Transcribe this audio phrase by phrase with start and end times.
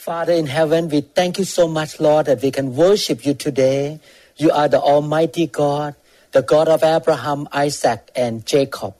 [0.00, 4.00] Father in heaven, we thank you so much, Lord, that we can worship you today.
[4.38, 5.94] You are the Almighty God,
[6.32, 8.94] the God of Abraham, Isaac, and Jacob.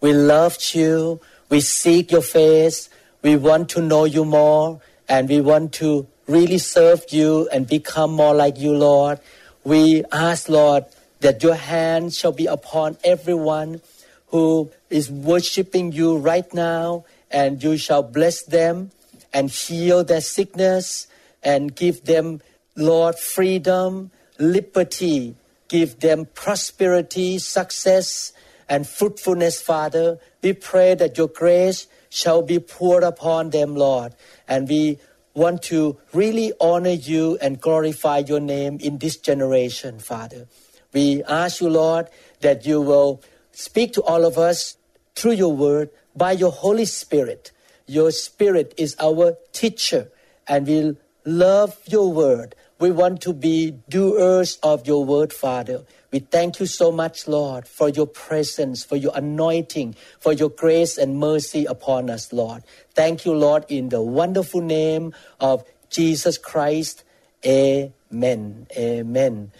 [0.00, 1.20] We loved you.
[1.50, 2.88] We seek your face.
[3.20, 4.80] We want to know you more,
[5.10, 9.20] and we want to really serve you and become more like you, Lord.
[9.62, 10.86] We ask, Lord,
[11.20, 13.82] that your hand shall be upon everyone
[14.28, 18.90] who is worshiping you right now, and you shall bless them
[19.32, 21.06] and heal their sickness
[21.42, 22.40] and give them,
[22.76, 25.36] Lord, freedom, liberty,
[25.68, 28.32] give them prosperity, success,
[28.68, 30.18] and fruitfulness, Father.
[30.42, 34.14] We pray that your grace shall be poured upon them, Lord.
[34.48, 34.98] And we
[35.34, 40.46] want to really honor you and glorify your name in this generation, Father.
[40.92, 42.08] We ask you, Lord,
[42.40, 43.22] that you will
[43.52, 44.76] speak to all of us
[45.14, 47.52] through your word by your Holy Spirit.
[47.86, 50.10] Your Spirit is our teacher,
[50.48, 52.54] and we love your word.
[52.78, 55.84] We want to be doers of your word, Father.
[56.10, 60.98] We thank you so much, Lord, for your presence, for your anointing, for your grace
[60.98, 62.64] and mercy upon us, Lord.
[62.94, 67.04] Thank you, Lord, in the wonderful name of Jesus Christ.
[67.44, 68.66] Amen.
[68.76, 69.52] Amen.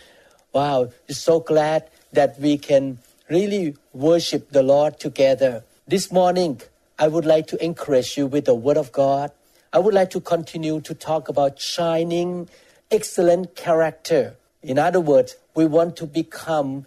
[0.52, 5.64] Wow, so glad that we can really worship the Lord together.
[5.86, 6.60] This morning,
[6.98, 9.30] I would like to encourage you with the Word of God.
[9.72, 12.48] I would like to continue to talk about shining,
[12.90, 14.36] excellent character.
[14.62, 16.86] In other words, we want to become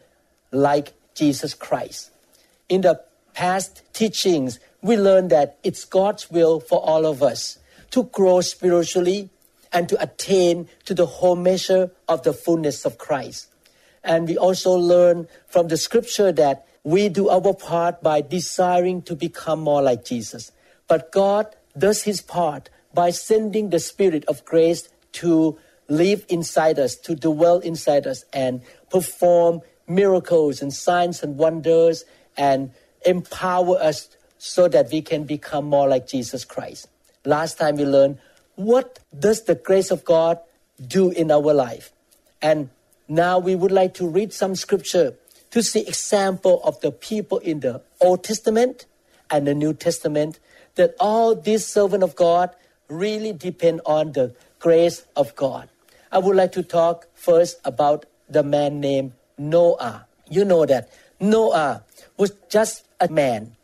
[0.52, 2.10] like Jesus Christ.
[2.70, 3.02] In the
[3.34, 7.60] past teachings, we learned that it's God's will for all of us
[7.92, 9.30] to grow spiritually
[9.72, 13.48] and to attain to the whole measure of the fullness of Christ.
[14.04, 19.16] And we also learn from the scripture that we do our part by desiring to
[19.16, 20.52] become more like Jesus.
[20.88, 24.90] But God does his part by sending the Spirit of grace
[25.22, 32.06] to live inside us, to dwell inside us, and perform miracles and signs and wonders
[32.36, 32.72] and
[33.06, 36.88] empower us so that we can become more like Jesus Christ.
[37.24, 38.18] Last time we learned
[38.56, 40.40] what does the grace of God
[40.88, 41.92] do in our life?
[42.42, 42.72] And
[43.08, 45.14] now we would like to read some scripture
[45.52, 48.86] to see example of the people in the Old Testament
[49.30, 50.40] and the New Testament
[50.76, 52.52] that all these servants of God
[52.88, 55.70] really depend on the grace of God.
[56.12, 60.06] I would like to talk first about the man named Noah.
[60.30, 60.90] You know that
[61.20, 61.84] Noah
[62.18, 63.56] was just a man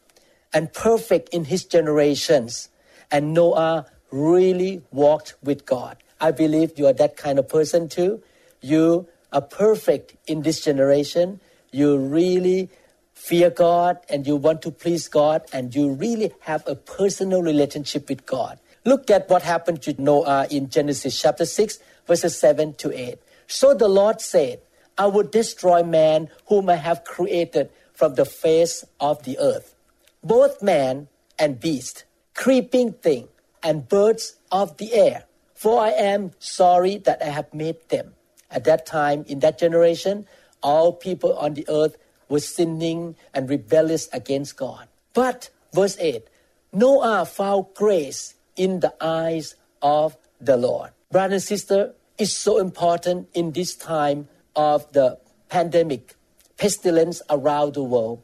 [0.53, 2.69] and perfect in his generations.
[3.11, 5.97] And Noah really walked with God.
[6.19, 8.23] I believe you are that kind of person too.
[8.61, 11.39] You are perfect in this generation.
[11.75, 12.69] You really
[13.15, 18.07] fear God and you want to please God and you really have a personal relationship
[18.07, 18.59] with God.
[18.85, 23.19] Look at what happened to Noah in Genesis chapter 6, verses 7 to 8.
[23.47, 24.61] So the Lord said,
[24.97, 29.75] I will destroy man whom I have created from the face of the earth,
[30.23, 32.05] both man and beast,
[32.35, 33.27] creeping thing,
[33.61, 35.25] and birds of the air.
[35.55, 38.13] For I am sorry that I have made them.
[38.49, 40.25] At that time, in that generation,
[40.65, 41.95] all people on the earth
[42.27, 44.87] were sinning and rebellious against God.
[45.13, 46.25] But, verse 8,
[46.73, 50.89] Noah found grace in the eyes of the Lord.
[51.11, 56.15] Brother and sister, it's so important in this time of the pandemic,
[56.57, 58.23] pestilence around the world,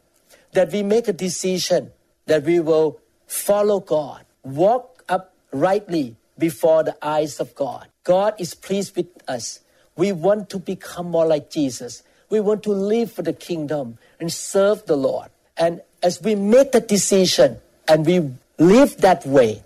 [0.52, 1.92] that we make a decision
[2.26, 7.86] that we will follow God, walk up rightly before the eyes of God.
[8.02, 9.60] God is pleased with us.
[9.96, 12.02] We want to become more like Jesus.
[12.32, 15.28] We want to live for the kingdom and serve the Lord.
[15.58, 19.62] And as we make that decision and we live that way,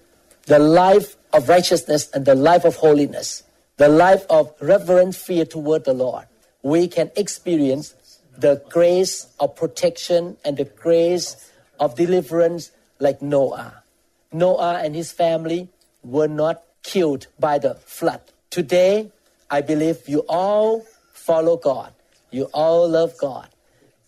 [0.46, 3.44] the life of righteousness and the life of holiness,
[3.76, 6.26] the life of reverent fear toward the Lord,
[6.62, 11.36] we can experience the grace of protection and the grace
[11.78, 13.84] of deliverance like Noah.
[14.32, 15.68] Noah and his family
[16.02, 18.22] were not killed by the flood.
[18.50, 19.12] Today,
[19.48, 21.92] I believe you all follow God.
[22.36, 23.48] You all love God.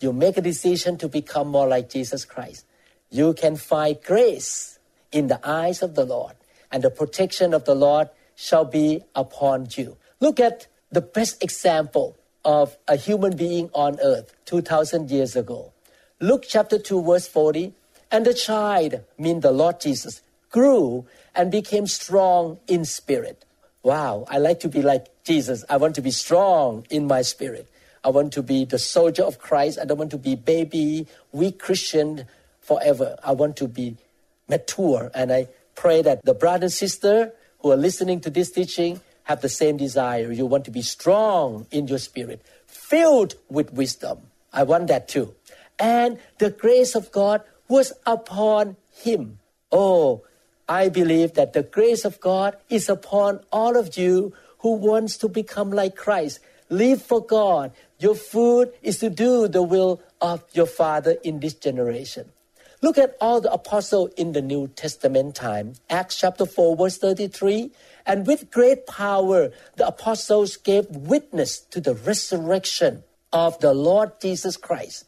[0.00, 2.66] You make a decision to become more like Jesus Christ.
[3.08, 4.78] You can find grace
[5.10, 6.34] in the eyes of the Lord,
[6.70, 9.96] and the protection of the Lord shall be upon you.
[10.20, 15.72] Look at the best example of a human being on earth 2000 years ago.
[16.20, 17.72] Luke chapter 2 verse 40,
[18.12, 20.20] and the child, mean the Lord Jesus,
[20.50, 23.46] grew and became strong in spirit.
[23.82, 25.64] Wow, I like to be like Jesus.
[25.70, 27.66] I want to be strong in my spirit.
[28.04, 29.78] I want to be the soldier of Christ.
[29.80, 32.26] I don't want to be baby, weak Christian
[32.60, 33.16] forever.
[33.22, 33.96] I want to be
[34.48, 35.10] mature.
[35.14, 39.40] And I pray that the brother and sister who are listening to this teaching have
[39.40, 40.32] the same desire.
[40.32, 44.18] You want to be strong in your spirit, filled with wisdom.
[44.52, 45.34] I want that too.
[45.78, 49.38] And the grace of God was upon him.
[49.70, 50.24] Oh,
[50.68, 55.28] I believe that the grace of God is upon all of you who wants to
[55.28, 56.40] become like Christ.
[56.70, 57.72] Live for God.
[57.98, 62.30] Your food is to do the will of your Father in this generation.
[62.80, 65.74] Look at all the apostles in the New Testament time.
[65.90, 67.72] Acts chapter 4, verse 33.
[68.06, 74.56] And with great power, the apostles gave witness to the resurrection of the Lord Jesus
[74.56, 75.06] Christ.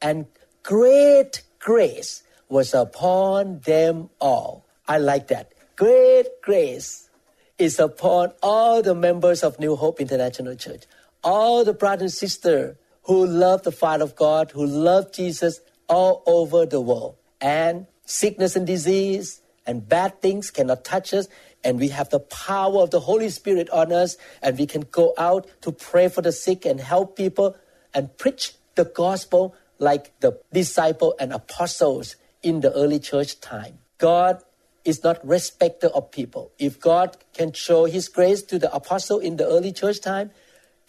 [0.00, 0.26] And
[0.62, 4.64] great grace was upon them all.
[4.88, 5.52] I like that.
[5.76, 7.10] Great grace
[7.58, 10.84] is upon all the members of New Hope International Church.
[11.22, 16.22] All the brothers and sisters who love the Father of God, who love Jesus, all
[16.26, 17.16] over the world.
[17.40, 21.28] And sickness and disease and bad things cannot touch us.
[21.62, 24.16] And we have the power of the Holy Spirit on us.
[24.40, 27.56] And we can go out to pray for the sick and help people
[27.92, 33.78] and preach the gospel like the disciple and apostles in the early church time.
[33.98, 34.42] God
[34.84, 36.52] is not respecter of people.
[36.58, 40.30] If God can show his grace to the apostle in the early church time,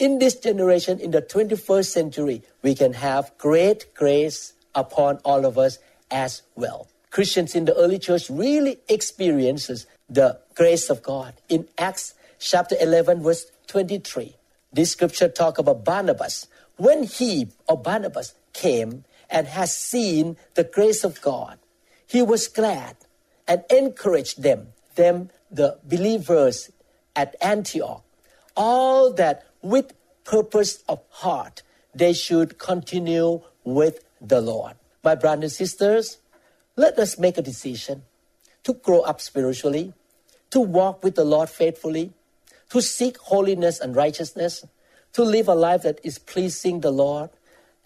[0.02, 5.60] in this generation, in the 21st century, we can have great grace upon all of
[5.60, 5.78] us
[6.10, 6.88] as well.
[7.12, 11.36] Christians in the early church really experiences the grace of God.
[11.50, 14.36] In Acts chapter 11 verse 23,
[14.74, 16.48] this scripture talk about Barnabas.
[16.78, 21.60] When he or Barnabas came and has seen the grace of God,
[22.08, 22.96] he was glad
[23.48, 26.72] and encouraged them, them the believers
[27.16, 28.04] at Antioch,
[28.58, 29.94] all that with
[30.24, 31.64] purpose of heart
[31.94, 34.76] they should continue with the Lord.
[35.04, 36.18] My brothers and sisters,
[36.76, 38.04] let us make a decision
[38.64, 39.94] to grow up spiritually,
[40.52, 42.14] to walk with the Lord faithfully,
[42.70, 44.66] to seek holiness and righteousness,
[45.14, 47.30] to live a life that is pleasing the Lord,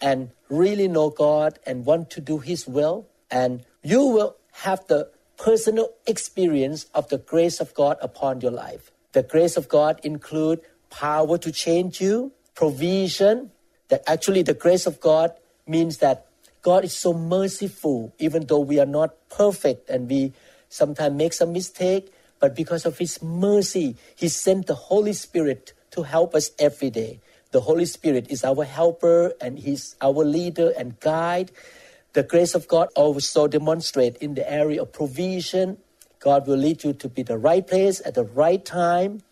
[0.00, 3.08] and really know God and want to do His will.
[3.30, 8.90] And you will have the personal experience of the grace of God upon your life.
[9.12, 10.60] The grace of God include
[10.90, 13.50] power to change you, provision,
[13.88, 15.32] that actually the grace of God
[15.66, 16.26] means that
[16.62, 20.32] God is so merciful, even though we are not perfect and we
[20.68, 26.02] sometimes make some mistake, but because of His mercy, He sent the Holy Spirit to
[26.02, 27.20] help us every day.
[27.52, 31.52] The Holy Spirit is our helper and He's our leader and guide.
[32.14, 35.78] The grace of God also demonstrate in the area of provision.
[36.18, 39.22] God will lead you to be the right place at the right time.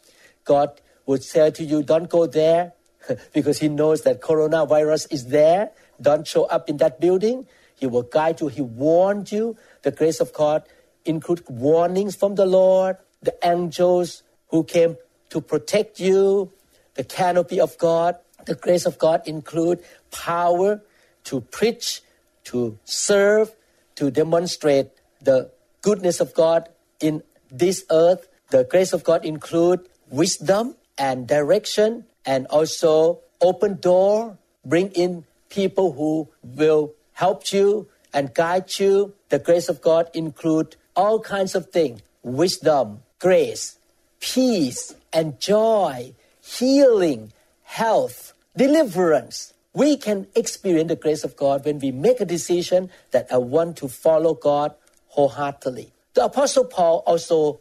[0.45, 2.73] God would say to you, don't go there
[3.33, 5.71] because he knows that coronavirus is there
[6.01, 7.47] don't show up in that building.
[7.77, 8.49] He will guide you.
[8.49, 9.57] He warned you.
[9.83, 10.65] The grace of God
[11.05, 14.97] include warnings from the Lord, the angels who came
[15.31, 16.53] to protect you,
[16.95, 18.17] the canopy of God.
[18.47, 20.83] The grace of God include power
[21.25, 22.03] to preach,
[22.45, 23.55] to serve,
[23.97, 26.69] to demonstrate the goodness of God
[27.01, 28.29] in this earth.
[28.51, 35.93] The grace of God include wisdom and direction and also open door, bring in people
[35.93, 39.15] who will help you and guide you.
[39.29, 43.79] The grace of God include all kinds of things, wisdom, grace,
[44.21, 47.33] peace and joy, healing,
[47.65, 49.53] health, deliverance.
[49.73, 53.77] We can experience the grace of God when we make a decision that I want
[53.79, 54.75] to follow God
[55.09, 55.93] wholeheartedly.
[56.15, 57.61] The Apostle Paul also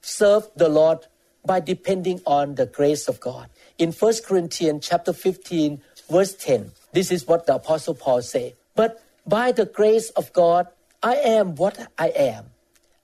[0.00, 1.06] served the Lord
[1.44, 3.48] by depending on the grace of God.
[3.78, 5.80] In 1 Corinthians chapter 15,
[6.10, 8.54] verse 10, this is what the Apostle Paul said.
[8.74, 10.68] But by the grace of God,
[11.02, 12.46] I am what I am.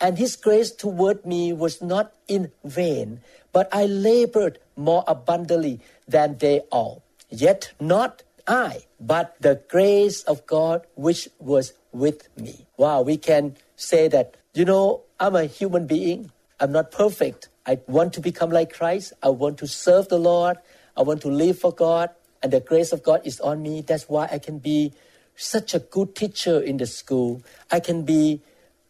[0.00, 3.20] And his grace toward me was not in vain,
[3.52, 7.02] but I labored more abundantly than they all.
[7.30, 12.66] Yet not I, but the grace of God which was with me.
[12.76, 16.30] Wow, we can say that, you know, I'm a human being.
[16.60, 17.48] I'm not perfect.
[17.68, 19.12] I want to become like Christ.
[19.22, 20.56] I want to serve the Lord.
[20.96, 22.08] I want to live for God
[22.42, 23.82] and the grace of God is on me.
[23.82, 24.94] That's why I can be
[25.36, 27.42] such a good teacher in the school.
[27.70, 28.40] I can be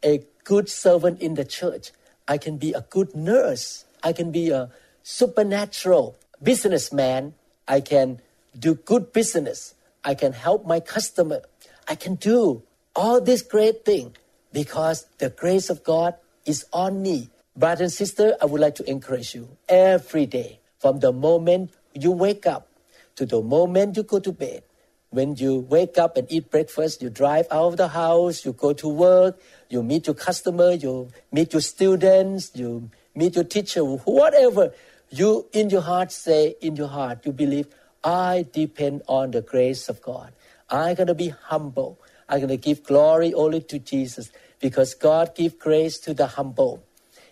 [0.04, 1.90] a good servant in the church.
[2.28, 3.84] I can be a good nurse.
[4.04, 4.70] I can be a
[5.02, 7.34] supernatural businessman.
[7.66, 8.20] I can
[8.56, 9.74] do good business.
[10.04, 11.42] I can help my customer.
[11.88, 12.62] I can do
[12.94, 14.16] all these great things
[14.52, 16.14] because the grace of God
[16.46, 17.28] is on me.
[17.58, 22.12] Brother and sister, I would like to encourage you every day from the moment you
[22.12, 22.68] wake up
[23.16, 24.62] to the moment you go to bed.
[25.10, 28.74] When you wake up and eat breakfast, you drive out of the house, you go
[28.74, 34.72] to work, you meet your customer, you meet your students, you meet your teacher, whatever.
[35.10, 37.66] You in your heart say, in your heart, you believe,
[38.04, 40.32] I depend on the grace of God.
[40.70, 41.98] I'm going to be humble.
[42.28, 46.84] I'm going to give glory only to Jesus because God gives grace to the humble.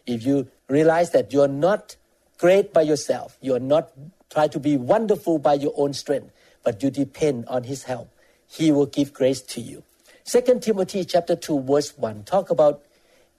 [0.06, 1.96] If you realize that you're not
[2.38, 3.92] great by yourself, you're not
[4.30, 6.32] try to be wonderful by your own strength,
[6.64, 8.10] but you depend on His help,
[8.46, 9.82] He will give grace to you.
[10.24, 12.82] Second Timothy chapter 2 verse 1 talk about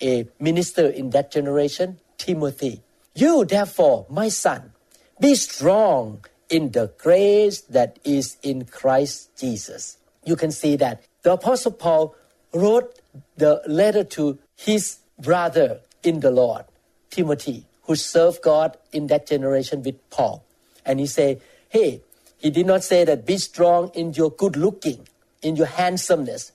[0.01, 2.81] a minister in that generation, Timothy.
[3.15, 4.71] You therefore, my son,
[5.19, 9.97] be strong in the grace that is in Christ Jesus.
[10.23, 12.15] You can see that the Apostle Paul
[12.53, 12.99] wrote
[13.37, 16.63] the letter to his brother in the Lord,
[17.09, 20.43] Timothy, who served God in that generation with Paul.
[20.85, 22.01] And he said, Hey,
[22.37, 25.07] he did not say that be strong in your good looking,
[25.41, 26.53] in your handsomeness,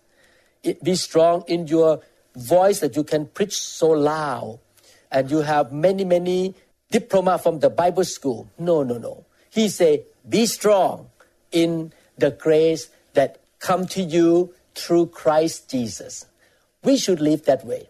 [0.83, 2.01] be strong in your
[2.35, 4.59] voice that you can preach so loud
[5.11, 6.55] and you have many, many
[6.91, 8.49] diploma from the Bible school.
[8.59, 9.27] No, no, no.
[9.51, 11.11] He said, be strong
[11.51, 16.25] in the grace that come to you through Christ Jesus.
[16.83, 17.89] We should live that way.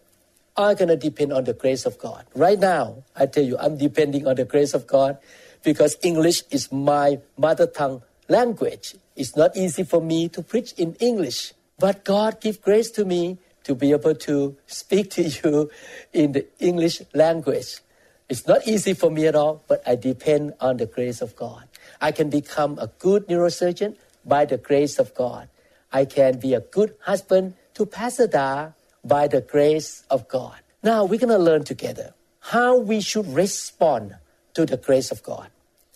[0.56, 2.26] I'm going to depend on the grace of God.
[2.35, 5.18] Right now, I tell you, I'm depending on the grace of God
[5.62, 8.94] because English is my mother tongue language.
[9.16, 13.38] It's not easy for me to preach in English, but God give grace to me
[13.64, 15.71] to be able to speak to you
[16.12, 17.80] in the English language.
[18.28, 21.64] It's not easy for me at all, but I depend on the grace of God.
[22.00, 25.49] I can become a good neurosurgeon by the grace of God.
[25.92, 28.73] I can be a good husband to Pastor Da
[29.04, 30.56] by the grace of God.
[30.82, 34.16] Now we're going to learn together how we should respond
[34.54, 35.49] to the grace of God.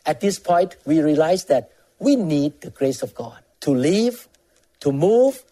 [0.04, 4.28] At this point, we realize that we need the grace of God to live,
[4.80, 5.42] to move,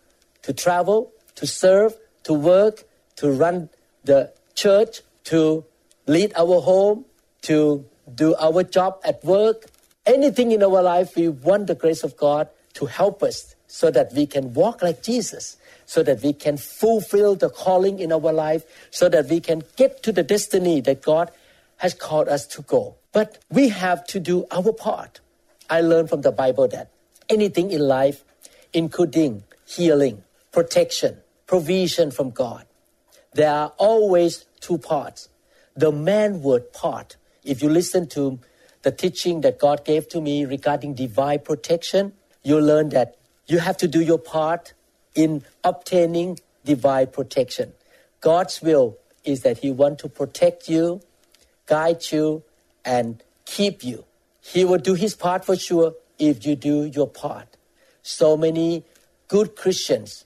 [0.43, 2.85] to travel, to serve, to work,
[3.17, 3.69] to run
[4.05, 5.65] the church, to
[6.07, 7.05] lead our home,
[7.43, 7.85] to
[8.15, 9.67] do our job at work.
[10.07, 14.13] Anything in our life, we want the grace of God to help us so that
[14.13, 15.57] we can walk like Jesus
[15.87, 20.03] so that we can fulfill the calling in our life, so that we can get
[20.03, 21.31] to the destiny that God
[21.79, 22.97] has called us to go.
[23.13, 25.21] But we have to do our part.
[25.71, 26.91] I learned from the Bible that
[27.29, 28.25] anything in life,
[28.73, 30.23] including healing,
[30.53, 32.67] protection, provision from God,
[33.33, 35.29] there are always two parts.
[35.75, 38.39] The manward part, if you listen to
[38.83, 42.13] the teaching that God gave to me regarding divine protection,
[42.43, 44.74] you learn that you have to do your part
[45.15, 47.73] in obtaining divine protection.
[48.21, 51.01] God's will is that He wants to protect you,
[51.67, 52.43] guide you,
[52.85, 54.05] and keep you.
[54.41, 57.57] He will do His part for sure if you do your part.
[58.03, 58.85] So many
[59.29, 60.25] good Christians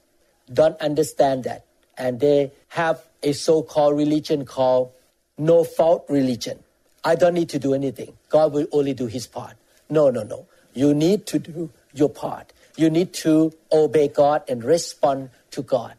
[0.52, 1.64] don't understand that,
[1.96, 4.92] and they have a so called religion called
[5.36, 6.58] no fault religion.
[7.04, 8.18] I don't need to do anything.
[8.28, 9.54] God will only do His part.
[9.88, 10.46] No, no, no.
[10.74, 15.94] You need to do your part you need to obey God and respond to God.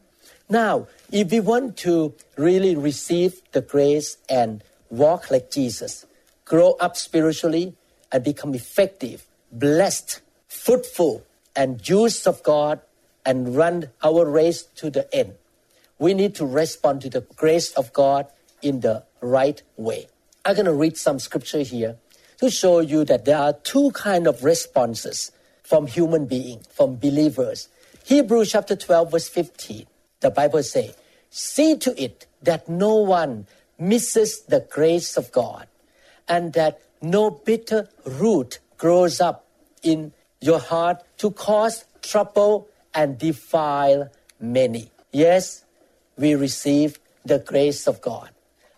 [0.49, 6.05] Now, if we want to really receive the grace and walk like Jesus,
[6.45, 7.75] grow up spiritually
[8.11, 11.23] and become effective, blessed, fruitful,
[11.55, 12.79] and use of God
[13.25, 15.33] and run our race to the end,
[15.99, 18.27] we need to respond to the grace of God
[18.61, 20.07] in the right way.
[20.45, 21.97] I'm going to read some scripture here
[22.39, 25.31] to show you that there are two kind of responses
[25.69, 27.69] from human being, from believers.
[28.03, 29.85] Hebrews chapter 12 verse 15,
[30.19, 30.97] the Bible says,
[31.29, 33.45] See to it that no one
[33.77, 35.67] misses the grace of God
[36.27, 39.45] and that no bitter root grows up
[39.83, 40.11] in
[40.41, 44.09] your heart to cause trouble and defile
[44.39, 44.89] many.
[45.11, 45.65] Yes,
[46.17, 48.31] we receive the grace of God.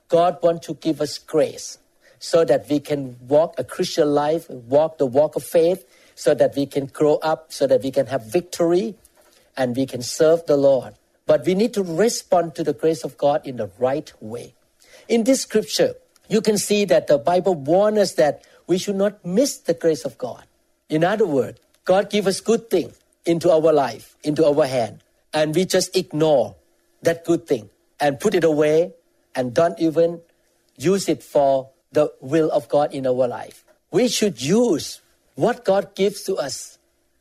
[0.10, 1.78] God wants to give us grace
[2.20, 5.86] so that we can walk a Christian life, walk the walk of faith,
[6.22, 8.94] so that we can grow up, so that we can have victory
[9.58, 10.94] and we can serve the Lord.
[11.26, 14.54] But we need to respond to the grace of God in the right way.
[15.10, 15.96] In this scripture,
[16.30, 20.06] you can see that the Bible warns us that we should not miss the grace
[20.06, 20.46] of God.
[20.90, 22.94] In other words, God gives us good thing
[23.26, 25.02] into our life, into our hand,
[25.34, 26.54] and we just ignore
[27.02, 28.94] that good thing and put it away
[29.34, 30.22] and don't even
[30.78, 33.66] use it for the will of God in our life.
[33.90, 35.01] We should use
[35.36, 36.78] what God gives to us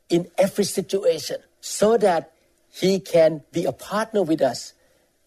[0.08, 2.32] in every situation so that
[2.70, 4.74] He can be a partner with us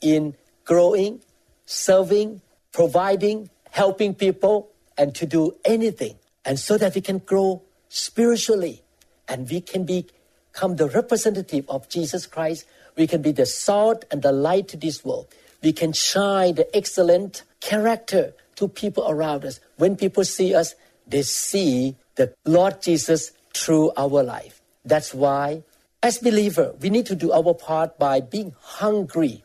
[0.02, 0.36] in
[0.66, 1.22] growing,
[1.66, 6.16] serving, providing, helping people, and to do anything.
[6.46, 8.84] And so that we can grow spiritually
[9.28, 12.66] and we can become the representative of Jesus Christ.
[12.96, 15.28] We can be the salt and the light to this world.
[15.62, 19.60] We can shine the excellent character to people around us.
[19.78, 20.75] When people see us,
[21.08, 24.62] they see the Lord Jesus through our life.
[24.86, 25.63] That's why,
[26.01, 29.43] as believer, we need to do our part by being hungry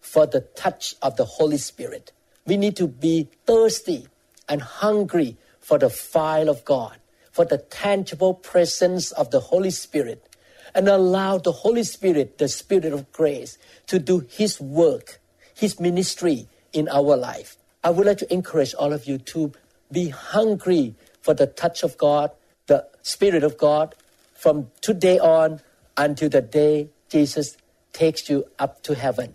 [0.00, 2.12] for the touch of the Holy Spirit.
[2.46, 4.08] We need to be thirsty
[4.48, 6.98] and hungry for the fire of God,
[7.30, 10.26] for the tangible presence of the Holy Spirit,
[10.74, 15.20] and allow the Holy Spirit, the Spirit of grace, to do His work,
[15.54, 17.56] His ministry in our life.
[17.84, 19.52] I would like to encourage all of you to
[19.92, 22.30] be hungry for the touch of God,
[22.66, 23.94] the Spirit of God,
[24.34, 25.60] from today on
[25.96, 27.56] until the day Jesus
[27.92, 29.34] takes you up to heaven,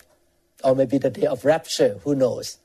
[0.64, 2.58] or maybe the day of rapture, who knows.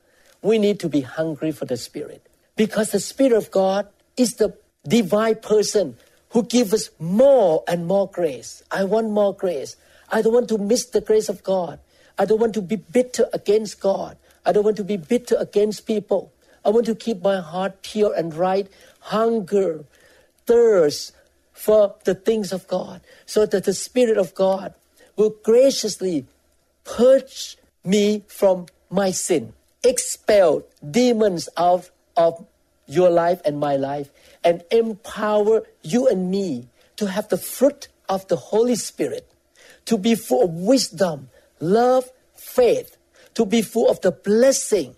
[0.42, 4.56] We need to be hungry for the Spirit because the Spirit of God is the
[4.86, 5.96] divine person
[6.30, 8.62] who gives us more and more grace.
[8.70, 9.76] I want more grace.
[10.08, 11.78] I don't want to miss the grace of God.
[12.18, 14.16] I don't want to be bitter against God.
[14.44, 16.32] I don't want to be bitter against people.
[16.64, 18.68] I want to keep my heart pure and right,
[19.00, 19.84] hunger,
[20.46, 21.12] thirst
[21.52, 24.74] for the things of God, so that the Spirit of God
[25.16, 26.26] will graciously
[26.84, 29.52] purge me from my sin,
[29.84, 32.46] expel demons out of
[32.86, 34.10] your life and my life,
[34.42, 36.66] and empower you and me
[36.96, 39.30] to have the fruit of the Holy Spirit,
[39.84, 41.28] to be full of wisdom,
[41.60, 42.96] love, faith,
[43.34, 44.96] to be full of the blessing,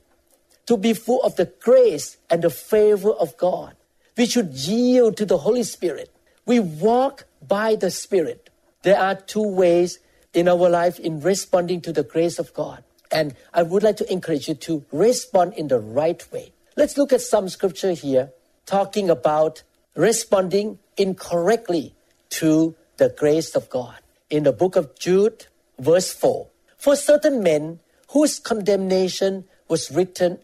[0.66, 3.76] to be full of the grace and the favor of God.
[4.16, 6.14] We should yield to the Holy Spirit.
[6.44, 8.50] We walk by the Spirit.
[8.82, 9.98] There are two ways
[10.34, 12.84] in our life in responding to the grace of God.
[13.10, 16.52] And I would like to encourage you to respond in the right way.
[16.76, 18.32] Let's look at some scripture here
[18.64, 19.62] talking about
[19.94, 21.94] responding incorrectly
[22.30, 23.96] to the grace of God.
[24.30, 25.46] In the book of Jude,
[25.78, 26.48] verse 4
[26.78, 30.38] For certain men whose condemnation was written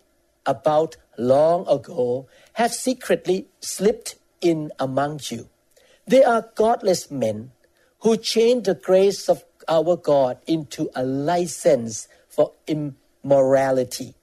[0.44, 2.28] about long ago
[2.58, 5.48] have secretly slipped in among you.
[6.08, 7.52] They are godless men
[8.00, 14.14] who change the grace of our God into a license for immorality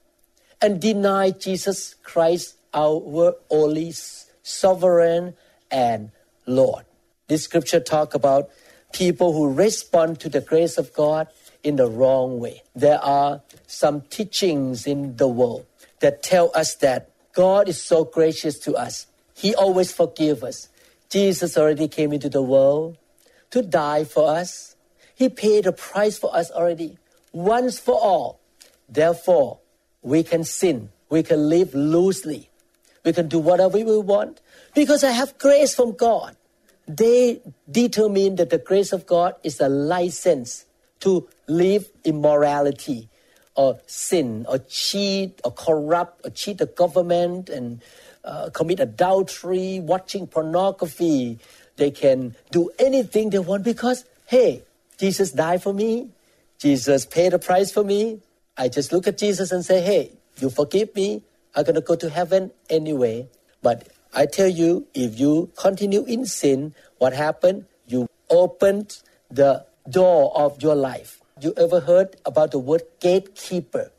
[0.60, 3.94] and deny Jesus Christ, our only
[4.42, 5.34] sovereign
[5.70, 6.10] and
[6.44, 6.84] Lord.
[7.28, 8.50] This scripture talk about
[8.92, 11.28] people who respond to the grace of God
[11.62, 12.64] in the wrong way.
[12.74, 15.64] There are some teachings in the world
[16.00, 19.06] that tell us that God is so gracious to us.
[19.34, 20.68] He always forgives us.
[21.10, 22.96] Jesus already came into the world
[23.50, 24.74] to die for us.
[25.14, 26.96] He paid a price for us already,
[27.32, 28.40] once for all.
[28.88, 29.60] Therefore,
[30.00, 30.88] we can sin.
[31.10, 32.48] We can live loosely.
[33.04, 34.40] We can do whatever we want
[34.74, 36.36] because I have grace from God.
[36.88, 40.64] They determine that the grace of God is a license
[41.00, 43.10] to live immorality
[43.56, 47.82] or sin or cheat or corrupt or cheat the government and
[48.24, 51.38] uh, commit adultery, watching pornography.
[51.76, 54.62] They can do anything they want because, hey,
[54.98, 56.10] Jesus died for me.
[56.58, 58.20] Jesus paid a price for me.
[58.56, 61.22] I just look at Jesus and say, hey, you forgive me.
[61.54, 63.28] I'm going to go to heaven anyway.
[63.62, 67.66] But I tell you, if you continue in sin, what happened?
[67.86, 68.98] You opened
[69.30, 71.20] the door of your life.
[71.38, 73.92] You ever heard about the word gatekeeper?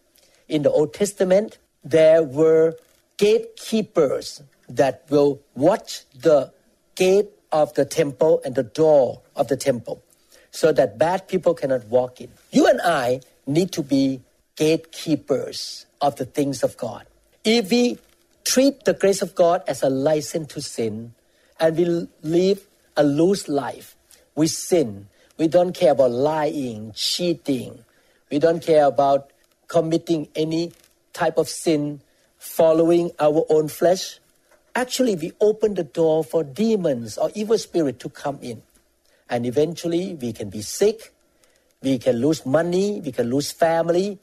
[0.49, 2.75] In the Old Testament, there were
[3.17, 6.51] gatekeepers that will watch the
[6.95, 10.01] gate of the temple and the door of the temple
[10.49, 12.31] so that bad people cannot walk in.
[12.49, 14.21] You and I need to be
[14.55, 17.05] gatekeepers of the things of God.
[17.43, 17.99] If we
[18.45, 21.13] treat the grace of God as a license to sin
[21.59, 23.95] and we live a loose life,
[24.33, 27.85] we sin, we don't care about lying, cheating.
[28.31, 29.29] We don't care about
[29.67, 30.73] committing any
[31.13, 32.01] type of sin,
[32.39, 34.19] following our own flesh.
[34.75, 38.61] Actually, we open the door for demons or evil spirit to come in.
[39.29, 41.13] And eventually, we can be sick,
[41.81, 44.17] we can lose money, we can lose family,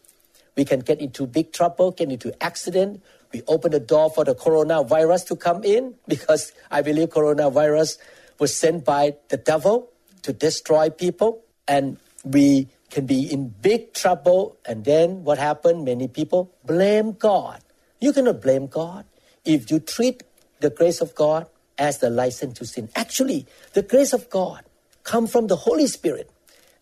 [0.57, 3.03] we can get into big trouble, get into accident.
[3.33, 7.99] We open the door for the coronavirus to come in because I believe coronavirus
[8.39, 9.91] was sent by the devil
[10.25, 16.09] to destroy people and we can be in big trouble and then what happened many
[16.09, 17.61] people blame god
[18.01, 19.05] you cannot blame god
[19.45, 20.23] if you treat
[20.61, 21.47] the grace of god
[21.79, 22.89] as the license to sin.
[22.95, 24.65] Actually, the grace of God
[25.03, 26.31] come from the Holy Spirit.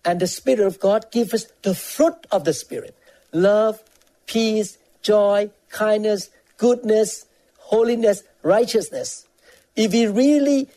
[0.05, 2.97] And the Spirit of God gives us the fruit of the Spirit.
[3.33, 3.83] Love,
[4.27, 7.27] peace, joy, kindness, goodness,
[7.59, 9.27] holiness, righteousness.
[9.77, 10.69] If we really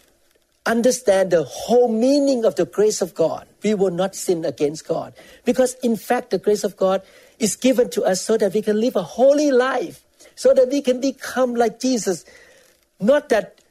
[0.65, 5.13] understand the whole meaning of the grace of God, we will not sin against God.
[5.43, 7.01] Because in fact, the grace of God
[7.39, 10.03] is given to us so that we can live a holy life,
[10.35, 12.25] so that we can become like Jesus.
[12.99, 13.61] Not that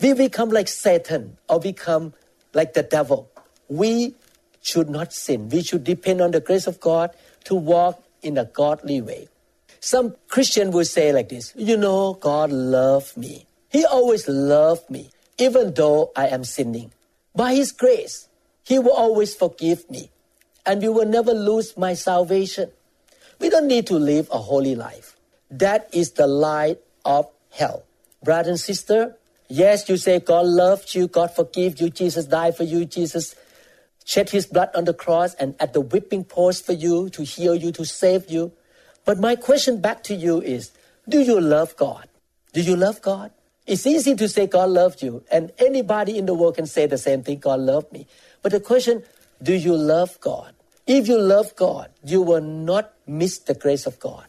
[0.00, 2.14] we become like Satan or become
[2.52, 3.30] like the devil.
[3.68, 4.14] We
[4.62, 5.48] should not sin.
[5.48, 7.10] We should depend on the grace of God
[7.44, 9.28] to walk in a godly way.
[9.80, 13.46] Some Christian will say like this, you know, God loved me.
[13.70, 16.92] He always loved me, even though I am sinning.
[17.34, 18.28] By His grace,
[18.64, 20.10] He will always forgive me,
[20.64, 22.70] and we will never lose my salvation.
[23.40, 25.16] We don't need to live a holy life.
[25.50, 27.84] That is the light of hell.
[28.22, 29.16] Brother and sister,
[29.48, 33.34] yes, you say God loved you, God forgave you, Jesus died for you, Jesus
[34.04, 37.54] shed his blood on the cross and at the whipping post for you to heal
[37.54, 38.52] you, to save you.
[39.04, 40.72] But my question back to you is
[41.08, 42.08] do you love God?
[42.52, 43.30] Do you love God?
[43.66, 46.98] It's easy to say God loved you, and anybody in the world can say the
[46.98, 48.06] same thing God loved me.
[48.42, 49.02] But the question
[49.42, 50.54] do you love God?
[50.86, 54.26] If you love God, you will not miss the grace of God.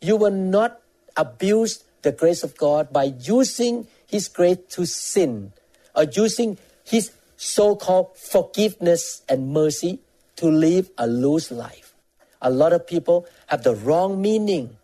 [0.00, 0.80] You will not
[1.16, 5.52] abuse the grace of God by using His grace to sin
[5.94, 10.00] or using His so called forgiveness and mercy
[10.36, 11.94] to live a loose life.
[12.40, 14.76] A lot of people have the wrong meaning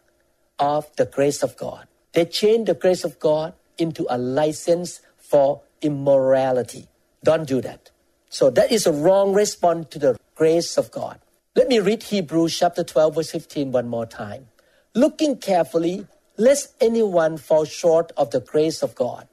[0.59, 1.87] of the grace of God.
[2.13, 6.89] They change the grace of God into a license for immorality.
[7.25, 7.91] Don't do that.
[8.29, 11.21] So that is a wrong response to the grace of God.
[11.57, 14.49] Let me read Hebrews chapter 12, verse 15 one more time.
[14.95, 19.27] Looking carefully, lest anyone fall short of the grace of God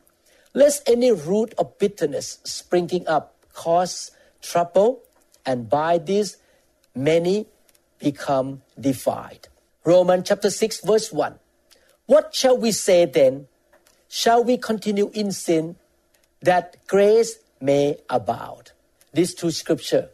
[0.56, 5.04] lest any root of bitterness springing up cause trouble,
[5.46, 6.38] and by this
[6.96, 7.46] many
[8.00, 9.50] become defiled.
[9.84, 11.38] Romans chapter 6, verse 1.
[12.08, 13.48] What shall we say then?
[14.16, 15.76] Shall we continue in sin
[16.42, 18.72] that grace may abound?
[19.12, 20.08] These two scripture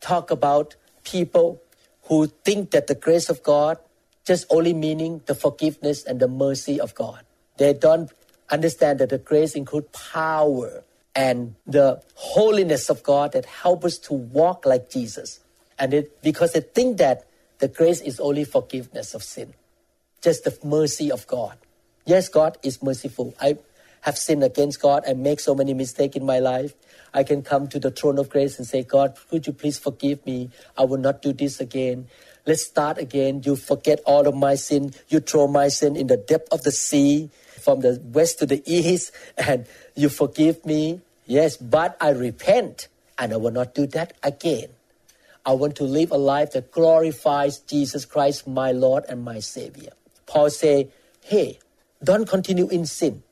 [0.00, 1.60] talk about people
[2.04, 3.78] who think that the grace of God
[4.24, 7.24] just only meaning the forgiveness and the mercy of God.
[7.56, 8.08] They don't
[8.52, 10.84] understand that the grace includes power
[11.16, 15.40] and the holiness of God that help us to walk like Jesus.
[15.76, 17.26] And it, because they think that
[17.58, 19.54] the grace is only forgiveness of sin,
[20.22, 21.58] just the mercy of God.
[22.06, 23.34] Yes, God is merciful.
[23.40, 23.56] I
[24.02, 25.04] have sinned against God.
[25.08, 26.74] I make so many mistakes in my life.
[27.14, 30.24] I can come to the throne of grace and say, God, could you please forgive
[30.26, 30.50] me?
[30.76, 32.08] I will not do this again.
[32.44, 33.40] Let's start again.
[33.44, 34.92] You forget all of my sin.
[35.08, 37.30] You throw my sin in the depth of the sea
[37.62, 41.00] from the west to the east and you forgive me.
[41.24, 44.68] Yes, but I repent and I will not do that again.
[45.46, 49.92] I want to live a life that glorifies Jesus Christ, my Lord and my Savior.
[50.26, 50.88] Paul say,
[51.22, 51.58] hey,
[52.04, 53.22] don't continue in sin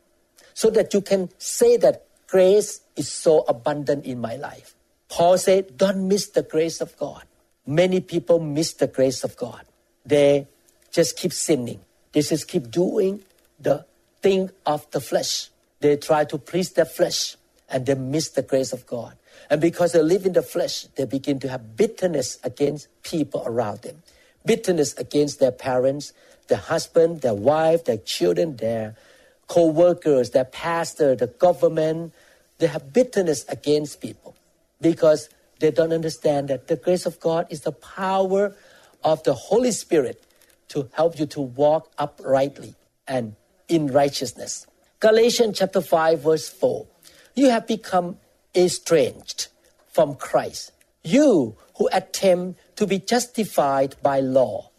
[0.55, 4.75] so that you can say that grace is so abundant in my life.
[5.09, 7.25] Paul said, don't miss the grace of God.
[7.67, 9.63] Many people miss the grace of God.
[10.05, 10.47] They
[10.91, 11.81] just keep sinning.
[12.13, 13.21] They just keep doing
[13.61, 13.85] the
[14.21, 15.51] thing of the flesh.
[15.81, 17.37] They try to please their flesh
[17.69, 19.17] and they miss the grace of God.
[19.51, 23.83] And because they live in the flesh, they begin to have bitterness against people around
[23.83, 24.03] them.
[24.45, 26.13] Bitterness against their parents,
[26.49, 28.97] their husband, their wife, their children, their
[29.49, 32.13] co-workers, their pastor, the government.
[32.59, 34.35] They have bitterness against people
[34.81, 35.29] because
[35.61, 38.55] they don't understand that the grace of God is the power
[39.05, 40.23] of the Holy Spirit
[40.69, 42.75] to help you to walk uprightly
[43.07, 43.37] and
[43.69, 44.67] in righteousness.
[45.01, 46.87] Galatians chapter 5 verse 4.
[47.35, 48.19] You have become
[48.55, 49.49] estranged
[49.91, 50.73] from Christ.
[51.03, 54.71] You who attempt to be justified by law.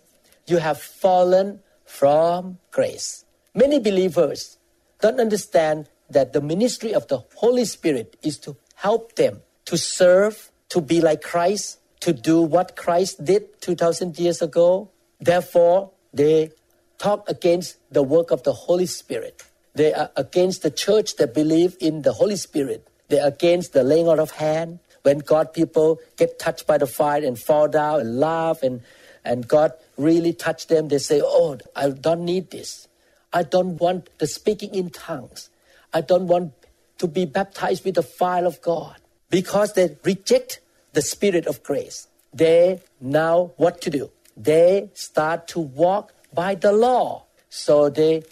[0.47, 3.25] You have fallen from grace.
[3.55, 4.57] Many believers
[4.99, 10.51] don't understand that the ministry of the Holy Spirit is to help them to serve,
[10.69, 14.89] to be like Christ, to do what Christ did 2,000 years ago.
[15.21, 16.51] Therefore, they
[16.97, 19.43] talk against the work of the Holy Spirit.
[19.75, 22.87] They are against the church that believe in the Holy Spirit.
[23.07, 24.79] They are against the laying out of hand.
[25.03, 28.81] When God people get touched by the fire and fall down and laugh and,
[29.23, 32.87] and God really touch them, they say, Oh, I don't need this.
[33.31, 35.49] I don't want the speaking in tongues.
[35.93, 36.53] I don't want
[36.99, 38.95] to be baptized with the fire of God.
[39.29, 40.59] Because they reject
[40.93, 42.07] the spirit of grace.
[42.33, 44.11] They now what to do?
[44.37, 47.25] They start to walk by the law.
[47.49, 48.23] So they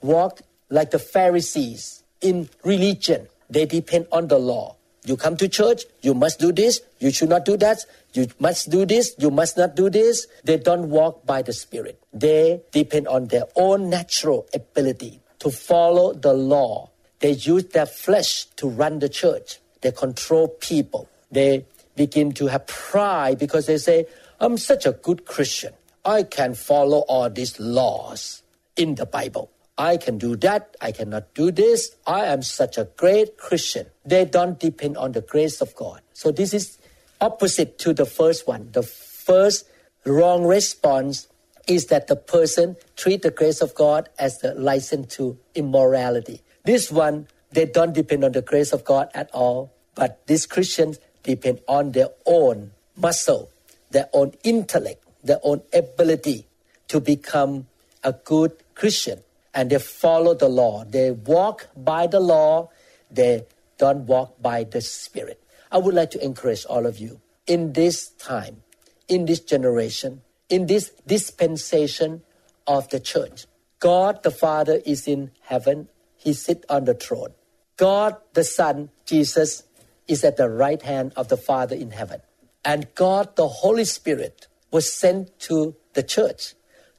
[0.00, 2.00] walk like the Pharisees.
[2.20, 3.28] in religion.
[3.48, 4.76] They depend on the law.
[5.04, 8.70] You come to church, you must do this, you should not do that, you must
[8.70, 10.26] do this, you must not do this.
[10.44, 12.02] They don't walk by the Spirit.
[12.12, 16.90] They depend on their own natural ability to follow the law.
[17.20, 19.60] They use their flesh to run the church.
[19.80, 21.08] They control people.
[21.30, 21.64] They
[21.96, 24.06] begin to have pride because they say,
[24.38, 25.72] I'm such a good Christian.
[26.04, 28.42] I can follow all these laws
[28.76, 29.50] in the Bible.
[29.80, 30.76] I can do that.
[30.78, 31.96] I cannot do this.
[32.06, 33.86] I am such a great Christian.
[34.04, 36.02] They don't depend on the grace of God.
[36.12, 36.76] So this is
[37.18, 38.68] opposite to the first one.
[38.72, 39.66] The first
[40.04, 41.28] wrong response
[41.66, 46.42] is that the person treat the grace of God as the license to immorality.
[46.64, 49.72] This one, they don't depend on the grace of God at all.
[49.94, 53.48] But these Christians depend on their own muscle,
[53.90, 56.44] their own intellect, their own ability
[56.88, 57.66] to become
[58.04, 59.22] a good Christian
[59.54, 60.84] and they follow the law.
[60.84, 62.70] They walk by the law,
[63.10, 63.46] they
[63.78, 65.42] don't walk by the Spirit.
[65.72, 68.62] I would like to encourage all of you in this time,
[69.08, 72.22] in this generation, in this dispensation
[72.66, 73.46] of the church.
[73.78, 77.34] God the Father is in heaven, He sits on the throne.
[77.76, 79.62] God the Son, Jesus,
[80.06, 82.20] is at the right hand of the Father in heaven.
[82.64, 86.54] And God the Holy Spirit was sent to the church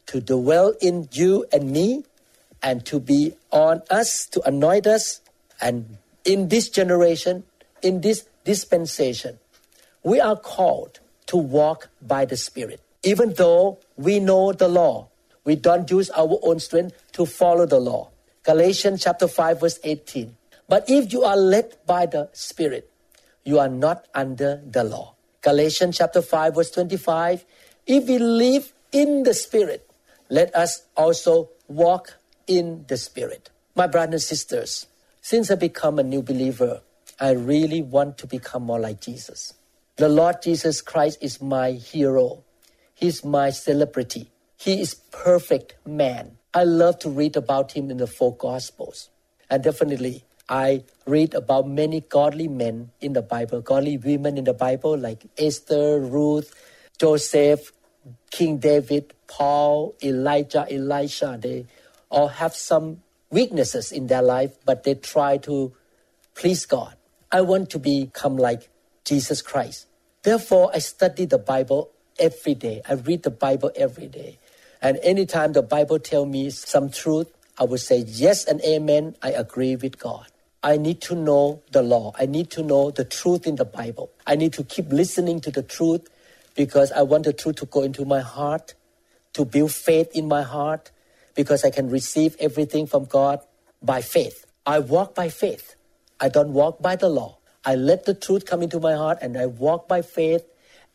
[0.08, 2.04] to dwell in you and me
[2.62, 5.22] and to be on us, to anoint us.
[5.60, 7.44] And in this generation,
[7.82, 9.40] in this dispensation,
[10.04, 12.82] we are called to walk by the Spirit.
[13.04, 15.08] Even though we know the law,
[15.44, 18.10] we don't use our own strength to follow the law.
[18.44, 20.36] Galatians chapter 5 verse 18.
[20.68, 22.90] But if you are led by the Spirit,
[23.44, 25.16] you are not under the law.
[25.42, 27.46] Galatians chapter 5 verse 25.
[27.88, 29.90] If we live in the Spirit,
[30.30, 33.50] let us also walk in the Spirit.
[33.76, 34.88] My brothers and sisters,
[35.22, 36.82] since I become a new believer,
[37.20, 39.54] I really want to become more like Jesus.
[39.98, 42.44] The Lord Jesus Christ is my hero.
[42.96, 44.32] He's my celebrity.
[44.58, 46.38] He is perfect man.
[46.54, 49.10] I love to read about him in the four gospels.
[49.50, 54.54] And definitely I read about many godly men in the Bible, godly women in the
[54.54, 56.54] Bible like Esther, Ruth,
[57.00, 57.72] Joseph,
[58.32, 61.38] King David, Paul, Elijah, Elisha.
[61.40, 61.66] They
[62.12, 65.74] or have some weaknesses in their life, but they try to
[66.36, 66.96] please God.
[67.32, 68.70] I want to become like
[69.06, 69.88] Jesus Christ.
[70.24, 72.82] Therefore, I study the Bible every day.
[72.88, 74.38] I read the Bible every day.
[74.82, 79.16] And anytime the Bible tell me some truth, I will say yes and amen.
[79.22, 80.28] I agree with God.
[80.64, 82.14] I need to know the law.
[82.20, 84.12] I need to know the truth in the Bible.
[84.28, 86.08] I need to keep listening to the truth
[86.56, 88.76] because I want the truth to go into my heart,
[89.34, 90.92] to build faith in my heart,
[91.36, 93.40] because I can receive everything from God
[93.82, 94.46] by faith.
[94.66, 95.76] I walk by faith.
[96.20, 97.38] I don't walk by the law.
[97.66, 100.44] I let the truth come into my heart and I walk by faith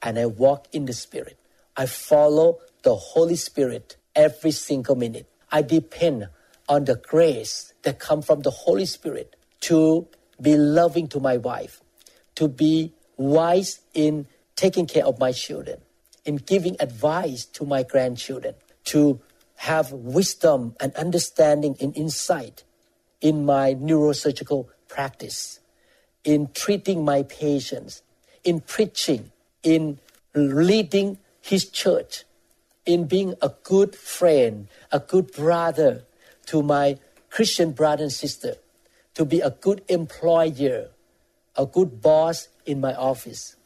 [0.02, 1.38] and I walk in the Spirit.
[1.76, 5.28] I follow the Holy Spirit every single minute.
[5.50, 6.28] I depend
[6.68, 10.08] on the grace that comes from the Holy Spirit to
[10.40, 11.80] be loving to my wife,
[12.34, 15.78] to be wise in taking care of my children,
[16.24, 19.20] in giving advice to my grandchildren, to
[19.56, 22.64] have wisdom and understanding and insight
[23.20, 25.60] in my neurosurgical practice,
[26.24, 28.02] in treating my patients,
[28.44, 29.98] in preaching, in
[30.34, 32.24] leading his church,
[32.84, 36.04] in being a good friend, a good brother
[36.46, 36.98] to my
[37.30, 38.54] Christian brother and sister,
[39.14, 40.88] to be a good employer,
[41.56, 43.56] a good boss in my office.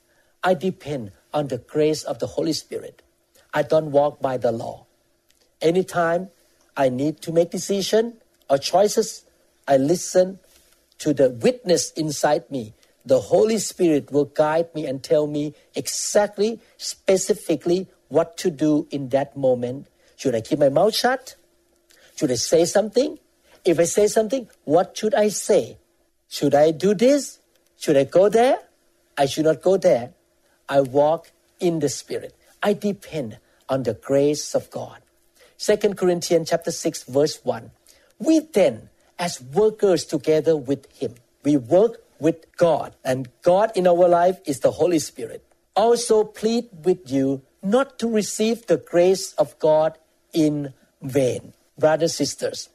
[0.43, 3.03] I depend on the grace of the Holy Spirit.
[3.53, 4.87] I don't walk by the law.
[5.61, 6.31] Anytime
[6.77, 8.15] I need to make decision
[8.49, 9.25] or choices,
[9.69, 10.39] I listen
[10.99, 12.75] to the witness inside me.
[13.05, 19.09] The Holy Spirit will guide me and tell me exactly, specifically what to do in
[19.11, 19.87] that moment.
[20.17, 21.37] Should I keep my mouth shut?
[22.17, 23.19] Should I say something?
[23.65, 25.79] If I say something, what should I say?
[26.29, 27.39] Should I do this?
[27.79, 28.59] Should I go there?
[29.17, 30.13] I should not go there.
[30.69, 32.35] I walk in the Spirit.
[32.63, 35.01] I depend on the grace of God.
[35.61, 37.71] 2 Corinthians chapter 6 verse 1.
[38.19, 44.09] We then, as workers together with Him, we work with God, and God in our
[44.09, 45.45] life is the Holy Spirit.
[45.77, 49.99] Also plead with you not to receive the grace of God
[50.33, 51.53] in vain.
[51.79, 52.71] Brothers, sisters,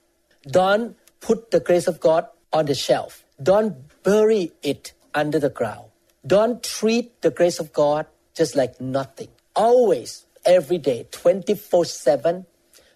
[0.45, 3.24] don't put the grace of God on the shelf.
[3.41, 5.89] Don't bury it under the ground.
[6.26, 9.30] Don't treat the grace of God just like nothing.
[9.56, 12.45] Always, every day, 24 7,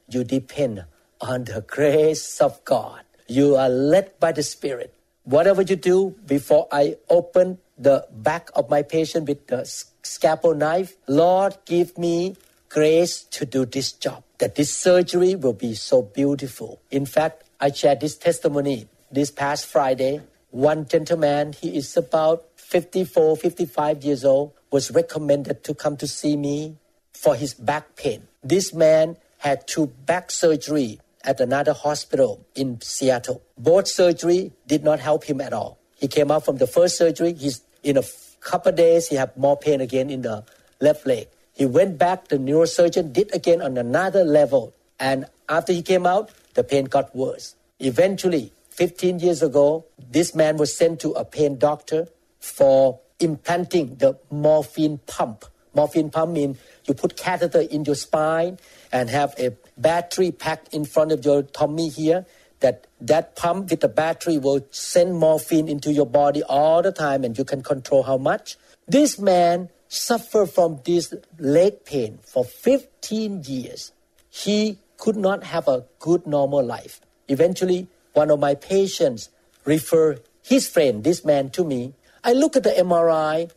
[0.09, 0.85] you depend
[1.21, 3.01] on the grace of God.
[3.27, 4.93] You are led by the Spirit.
[5.23, 9.69] Whatever you do, before I open the back of my patient with the
[10.01, 12.35] scalpel knife, Lord, give me
[12.69, 16.81] grace to do this job, that this surgery will be so beautiful.
[16.89, 20.21] In fact, I shared this testimony this past Friday.
[20.51, 26.37] One gentleman, he is about 54, 55 years old, was recommended to come to see
[26.37, 26.77] me
[27.13, 28.27] for his back pain.
[28.43, 33.41] This man had two back surgery at another hospital in Seattle.
[33.57, 35.79] Both surgery did not help him at all.
[35.97, 37.33] He came out from the first surgery.
[37.33, 38.03] He's in a
[38.41, 40.43] couple days he had more pain again in the
[40.79, 41.27] left leg.
[41.53, 42.29] He went back.
[42.29, 47.13] The neurosurgeon did again on another level, and after he came out, the pain got
[47.15, 47.55] worse.
[47.79, 52.07] Eventually, 15 years ago, this man was sent to a pain doctor
[52.39, 55.43] for implanting the morphine pump.
[55.73, 58.57] Morphine pump means you put catheter in your spine
[58.91, 62.25] and have a battery packed in front of your tummy here
[62.59, 67.23] that that pump with the battery will send morphine into your body all the time
[67.23, 68.57] and you can control how much.
[68.87, 73.91] This man suffered from this leg pain for 15 years.
[74.29, 76.99] He could not have a good normal life.
[77.27, 79.29] Eventually one of my patients
[79.65, 81.93] referred his friend this man to me.
[82.23, 83.51] I look at the mri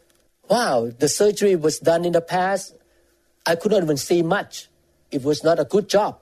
[0.49, 2.77] wow the surgery was done in the past.
[3.45, 4.69] I could not even see much
[5.13, 6.19] it was not a good job.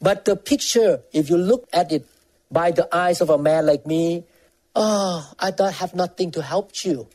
[0.00, 2.06] But the picture, if you look at it
[2.50, 4.24] by the eyes of a man like me,
[4.74, 7.06] oh, I don't have nothing to help you.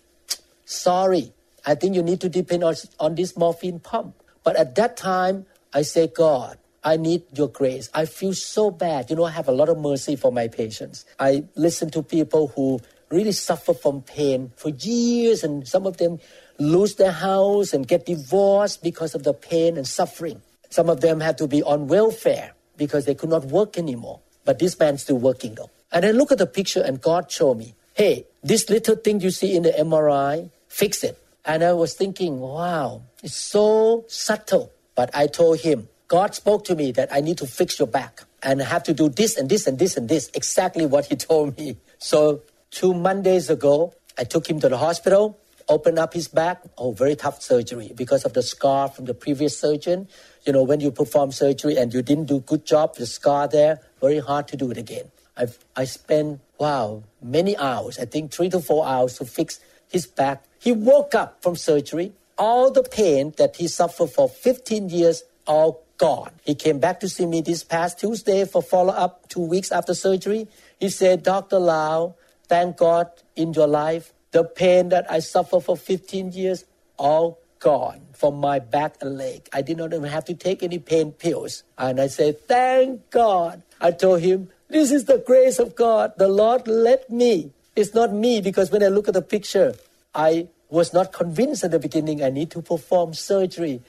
[0.66, 1.34] Sorry,
[1.66, 4.16] I think you need to depend on, on this morphine pump.
[4.44, 7.90] But at that time, I say, God, I need your grace.
[7.94, 9.10] I feel so bad.
[9.10, 11.06] You know, I have a lot of mercy for my patients.
[11.20, 16.20] I listen to people who really suffer from pain for years, and some of them
[16.60, 20.42] lose their house and get divorced because of the pain and suffering.
[20.70, 24.20] Some of them had to be on welfare because they could not work anymore.
[24.44, 25.72] But this man's still working though.
[25.92, 29.32] And I look at the picture and God showed me, hey, this little thing you
[29.32, 31.18] see in the MRI, fix it.
[31.46, 34.72] And I was thinking, wow, it's so subtle.
[34.96, 38.24] But I told him, God spoke to me that I need to fix your back
[38.44, 41.16] and I have to do this and this and this and this, exactly what he
[41.30, 41.78] told me.
[41.98, 46.62] So two Mondays ago, I took him to the hospital, opened up his back.
[46.78, 50.08] Oh, very tough surgery because of the scar from the previous surgeon
[50.46, 53.80] you know, when you perform surgery and you didn't do good job, the scar there,
[54.00, 55.12] very hard to do it again.
[55.36, 60.08] I've, I spent, wow, many hours, I think three to four hours to fix his
[60.08, 60.46] back.
[60.60, 65.84] He woke up from surgery, all the pain that he suffered for 15 years, all
[65.98, 66.32] gone.
[66.44, 69.94] He came back to see me this past Tuesday for follow up two weeks after
[69.94, 70.48] surgery.
[70.80, 71.60] He said, Dr.
[71.60, 72.16] Lau,
[72.48, 74.14] thank God in your life.
[74.32, 76.66] The pain that I suffered for 15 years,
[76.98, 79.48] all gone from my back and leg.
[79.54, 81.64] I did not even have to take any pain pills.
[81.78, 83.64] And I said, Thank God.
[83.82, 86.14] I told him, This is the grace of God.
[86.18, 87.52] The Lord let me.
[87.76, 89.76] It's not me because when I look at the picture,
[90.14, 93.82] I was not convinced at the beginning I need to perform surgery.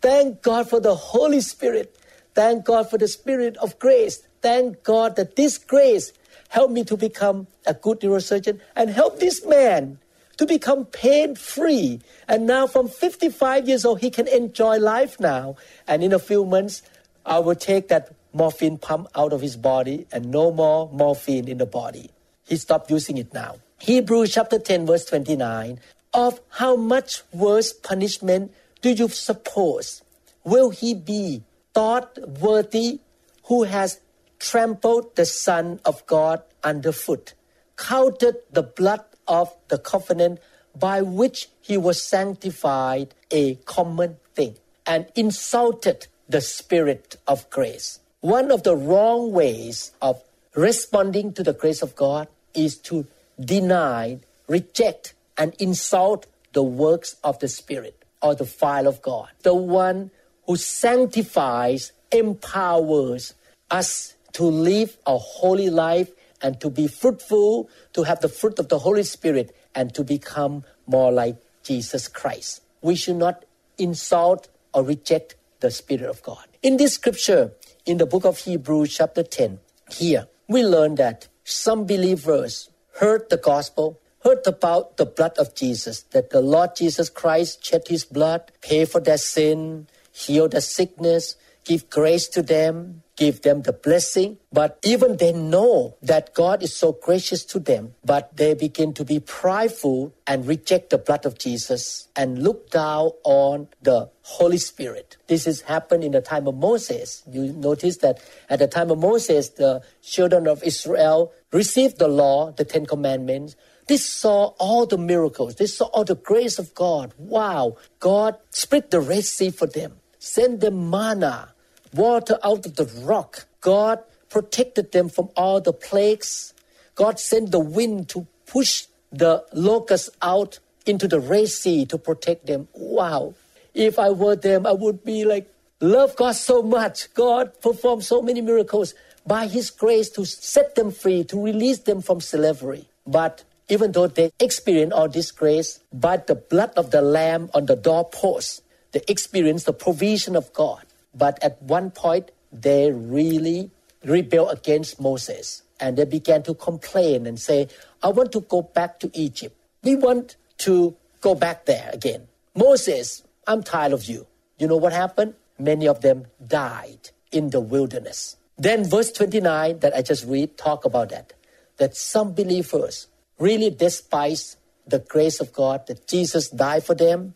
[0.00, 1.96] Thank God for the Holy Spirit.
[2.34, 4.26] Thank God for the Spirit of grace.
[4.42, 6.12] Thank God that this grace
[6.48, 9.98] helped me to become a good neurosurgeon and help this man
[10.36, 12.00] to become pain free.
[12.28, 15.56] And now, from 55 years old, he can enjoy life now.
[15.86, 16.82] And in a few months,
[17.24, 21.58] I will take that morphine pump out of his body and no more morphine in
[21.58, 22.10] the body.
[22.46, 23.56] He stopped using it now.
[23.78, 25.80] Hebrews chapter 10, verse 29
[26.12, 30.02] Of how much worse punishment do you suppose
[30.44, 31.42] will he be
[31.72, 33.00] thought worthy
[33.44, 34.00] who has
[34.38, 37.34] trampled the Son of God underfoot,
[37.76, 40.40] counted the blood of the covenant
[40.78, 44.56] by which he was sanctified a common thing
[44.86, 48.00] and insulted the spirit of grace.
[48.20, 50.22] One of the wrong ways of
[50.54, 53.06] responding to the grace of God is to
[53.38, 59.28] deny, reject, and insult the works of the Spirit or the file of God.
[59.42, 60.10] The one
[60.46, 63.34] who sanctifies, empowers
[63.70, 66.10] us to live a holy life
[66.44, 70.62] and to be fruitful, to have the fruit of the Holy Spirit, and to become
[70.86, 72.60] more like Jesus Christ.
[72.82, 73.46] We should not
[73.78, 76.44] insult or reject the Spirit of God.
[76.62, 77.52] In this scripture,
[77.86, 79.58] in the book of Hebrews, chapter 10,
[79.90, 82.68] here we learn that some believers
[83.00, 87.88] heard the gospel, heard about the blood of Jesus, that the Lord Jesus Christ shed
[87.88, 93.62] his blood, pay for their sin, heal their sickness, give grace to them, give them
[93.62, 94.38] the blessing.
[94.52, 99.04] But even they know that God is so gracious to them, but they begin to
[99.04, 105.16] be prideful and reject the blood of Jesus and look down on the Holy Spirit.
[105.26, 107.22] This has happened in the time of Moses.
[107.30, 112.52] You notice that at the time of Moses, the children of Israel received the law,
[112.52, 113.56] the Ten Commandments.
[113.86, 115.56] They saw all the miracles.
[115.56, 117.12] They saw all the grace of God.
[117.18, 117.76] Wow.
[118.00, 121.53] God split the Red Sea for them, sent them manna,
[121.94, 123.46] water out of the rock.
[123.60, 126.52] God protected them from all the plagues.
[126.94, 132.46] God sent the wind to push the locusts out into the Red Sea to protect
[132.46, 132.68] them.
[132.74, 133.34] Wow.
[133.74, 137.12] If I were them, I would be like, love God so much.
[137.14, 138.94] God performed so many miracles
[139.26, 142.88] by His grace to set them free, to release them from slavery.
[143.06, 147.66] But even though they experience all this grace, by the blood of the Lamb on
[147.66, 150.84] the doorpost, they experience the provision of God.
[151.14, 153.70] But at one point, they really
[154.04, 157.68] rebelled against Moses and they began to complain and say,
[158.02, 159.56] I want to go back to Egypt.
[159.82, 162.28] We want to go back there again.
[162.54, 164.26] Moses, I'm tired of you.
[164.58, 165.34] You know what happened?
[165.58, 168.36] Many of them died in the wilderness.
[168.56, 171.32] Then verse 29 that I just read talk about that.
[171.78, 173.08] That some believers
[173.38, 174.56] really despise
[174.86, 177.34] the grace of God, that Jesus died for them,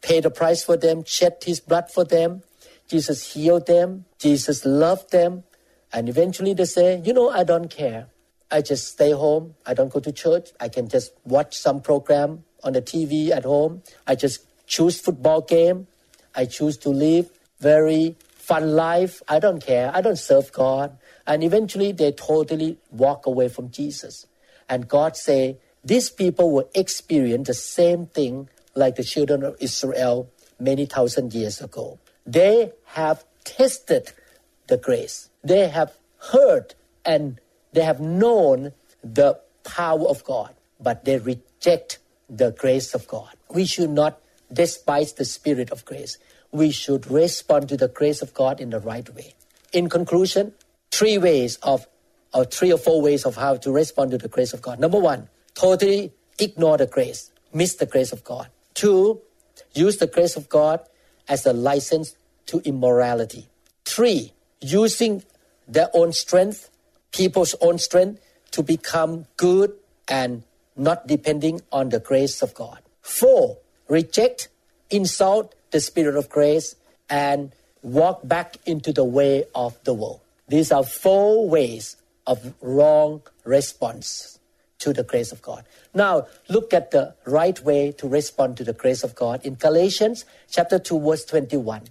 [0.00, 2.42] paid the price for them, shed his blood for them,
[2.88, 5.44] Jesus healed them, Jesus loved them,
[5.92, 8.08] and eventually they say, you know, I don't care.
[8.50, 9.54] I just stay home.
[9.66, 10.50] I don't go to church.
[10.60, 13.82] I can just watch some program on the TV at home.
[14.06, 15.86] I just choose football game.
[16.34, 17.30] I choose to live
[17.60, 19.22] very fun life.
[19.28, 19.90] I don't care.
[19.94, 20.96] I don't serve God.
[21.26, 24.26] And eventually they totally walk away from Jesus.
[24.68, 30.30] And God say, these people will experience the same thing like the children of Israel
[30.58, 31.98] many thousand years ago.
[32.26, 34.12] They have tested
[34.66, 35.28] the grace.
[35.42, 35.96] They have
[36.32, 37.40] heard and
[37.72, 38.72] they have known
[39.02, 41.98] the power of God, but they reject
[42.30, 43.30] the grace of God.
[43.50, 44.20] We should not
[44.52, 46.18] despise the spirit of grace.
[46.50, 49.34] We should respond to the grace of God in the right way.
[49.72, 50.52] In conclusion,
[50.92, 51.86] three ways of,
[52.32, 54.78] or three or four ways of how to respond to the grace of God.
[54.78, 58.48] Number one, totally ignore the grace, miss the grace of God.
[58.74, 59.20] Two,
[59.74, 60.80] use the grace of God
[61.28, 62.16] as a license
[62.46, 63.48] to immorality.
[63.84, 65.22] Three, using
[65.66, 66.70] their own strength,
[67.12, 68.20] people's own strength,
[68.52, 69.72] to become good
[70.08, 70.42] and
[70.76, 72.78] not depending on the grace of God.
[73.02, 73.58] Four,
[73.88, 74.48] reject,
[74.90, 76.76] insult the spirit of grace,
[77.08, 77.52] and
[77.82, 80.20] walk back into the way of the world.
[80.48, 81.96] These are four ways
[82.26, 84.33] of wrong response
[84.84, 85.64] to the grace of God.
[85.94, 90.26] Now, look at the right way to respond to the grace of God in Galatians
[90.50, 91.84] chapter 2 verse 21.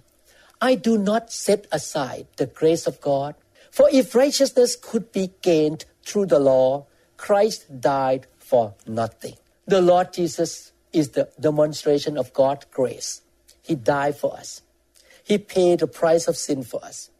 [0.60, 3.34] I do not set aside the grace of God,
[3.72, 6.86] for if righteousness could be gained through the law,
[7.16, 9.34] Christ died for nothing.
[9.66, 13.22] The Lord Jesus is the demonstration of God's grace.
[13.60, 14.62] He died for us.
[15.24, 17.10] He paid the price of sin for us.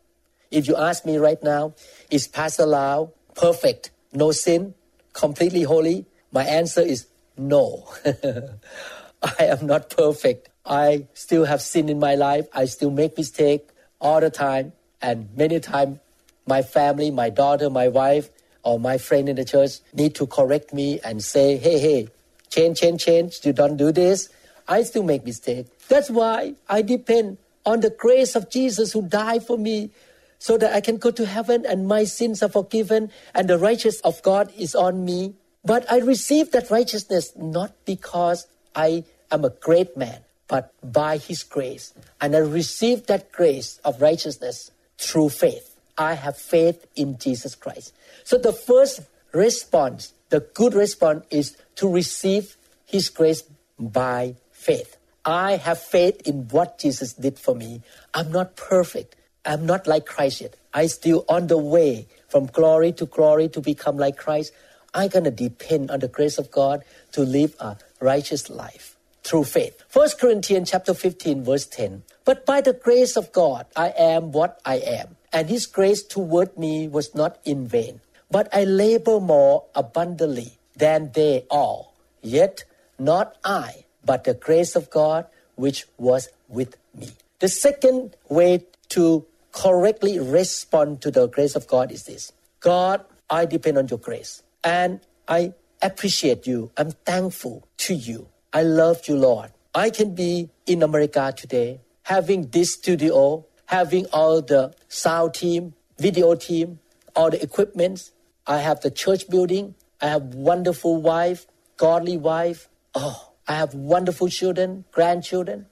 [0.53, 1.75] If you ask me right now,
[2.11, 4.75] is Pastor Lau perfect, no sin,
[5.15, 6.05] completely holy?
[6.31, 7.07] My answer is
[7.39, 7.89] no.
[8.05, 10.51] I am not perfect.
[10.67, 12.47] I still have sin in my life.
[12.53, 13.69] I still make mistake
[14.01, 14.73] all the time.
[15.01, 15.99] And many times
[16.47, 18.29] my family, my daughter, my wife,
[18.62, 22.09] or my friend in the church need to correct me and say, hey, hey,
[22.51, 23.41] change, change, change.
[23.45, 24.29] You don't do this.
[24.67, 25.67] I still make mistake.
[25.89, 29.91] That's why I depend on the grace of Jesus who died for me
[30.39, 34.01] so that I can go to heaven and my sins are forgiven and the righteousness
[34.03, 35.35] of God is on me.
[35.64, 41.43] But I receive that righteousness not because I am a great man, but by His
[41.43, 41.95] grace.
[42.20, 45.76] And I receive that grace of righteousness through faith.
[45.97, 47.95] I have faith in Jesus Christ.
[48.24, 49.01] So the first
[49.32, 53.43] response, the good response is to receive His grace
[53.78, 54.97] by faith.
[55.24, 57.82] I have faith in what Jesus did for me.
[58.12, 59.16] I'm not perfect.
[59.45, 60.57] I'm not like Christ yet.
[60.73, 64.53] I still on the way from glory to glory to become like Christ.
[64.95, 69.83] I'm gonna depend on the grace of God to live a righteous life through faith.
[69.93, 72.03] 1 Corinthians chapter 15 verse 10.
[72.25, 76.57] But by the grace of God I am what I am, and his grace toward
[76.57, 78.01] me was not in vain.
[78.31, 81.95] But I labor more abundantly than they all.
[82.23, 82.65] Yet
[82.99, 85.27] not I, but the grace of God
[85.57, 87.11] which was with me.
[87.41, 93.47] The second way to correctly respond to the grace of God is this God, I
[93.47, 94.43] depend on your grace.
[94.63, 96.73] And I appreciate you.
[96.77, 98.29] I'm thankful to you.
[98.53, 99.53] I love you, Lord.
[99.75, 106.35] I can be in America today, having this studio, having all the sound team, video
[106.35, 106.79] team,
[107.15, 108.13] all the equipments.
[108.47, 109.75] I have the church building.
[110.01, 111.47] I have wonderful wife,
[111.77, 112.69] godly wife.
[112.95, 115.67] Oh, I have wonderful children, grandchildren.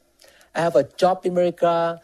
[0.54, 2.00] I have a job in America.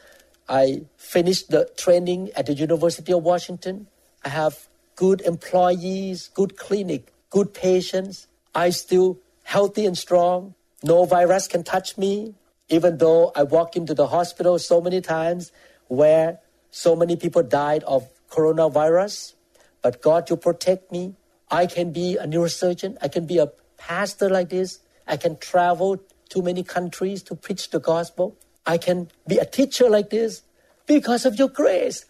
[0.48, 3.86] I finished the training at the University of Washington.
[4.24, 8.26] I have good employees, good clinic, good patients.
[8.54, 10.54] I still healthy and strong.
[10.82, 12.34] No virus can touch me,
[12.68, 15.52] even though I walk into the hospital so many times
[15.88, 16.38] where
[16.70, 19.34] so many people died of coronavirus.
[19.82, 21.14] But God, you protect me.
[21.50, 22.96] I can be a neurosurgeon.
[23.00, 24.80] I can be a pastor like this.
[25.06, 28.36] I can travel to many countries to preach the gospel.
[28.68, 30.42] I can be a teacher like this
[30.86, 32.04] because of your grace.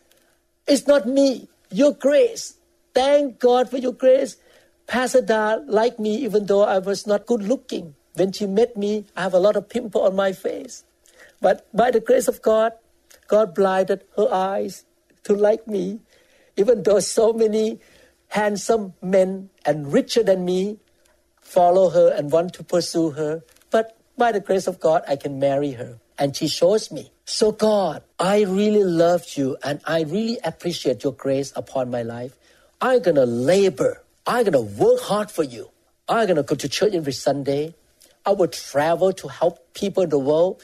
[0.66, 2.58] It's not me, your grace.
[2.94, 4.36] Thank God for your grace.
[4.88, 7.94] Pastor Dar liked me even though I was not good looking.
[8.14, 10.82] When she met me, I have a lot of pimple on my face.
[11.40, 12.72] But by the grace of God,
[13.28, 14.84] God blinded her eyes
[15.24, 16.00] to like me,
[16.56, 17.78] even though so many
[18.34, 20.78] handsome men and richer than me
[21.40, 23.44] follow her and want to pursue her.
[23.70, 26.00] But by the grace of God, I can marry her.
[26.18, 27.12] And she shows me.
[27.24, 32.36] So, God, I really love you and I really appreciate your grace upon my life.
[32.80, 34.02] I'm going to labor.
[34.26, 35.70] I'm going to work hard for you.
[36.08, 37.74] I'm going to go to church every Sunday.
[38.26, 40.62] I will travel to help people in the world.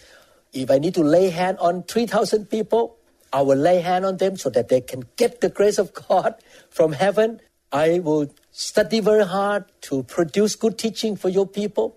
[0.52, 2.96] If I need to lay hand on 3,000 people,
[3.32, 6.36] I will lay hand on them so that they can get the grace of God
[6.70, 7.40] from heaven.
[7.72, 11.96] I will study very hard to produce good teaching for your people.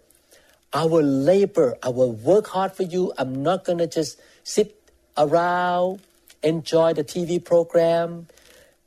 [0.78, 1.76] I will labor.
[1.82, 3.12] I will work hard for you.
[3.18, 4.76] I'm not going to just sit
[5.18, 6.02] around,
[6.44, 8.28] enjoy the TV program,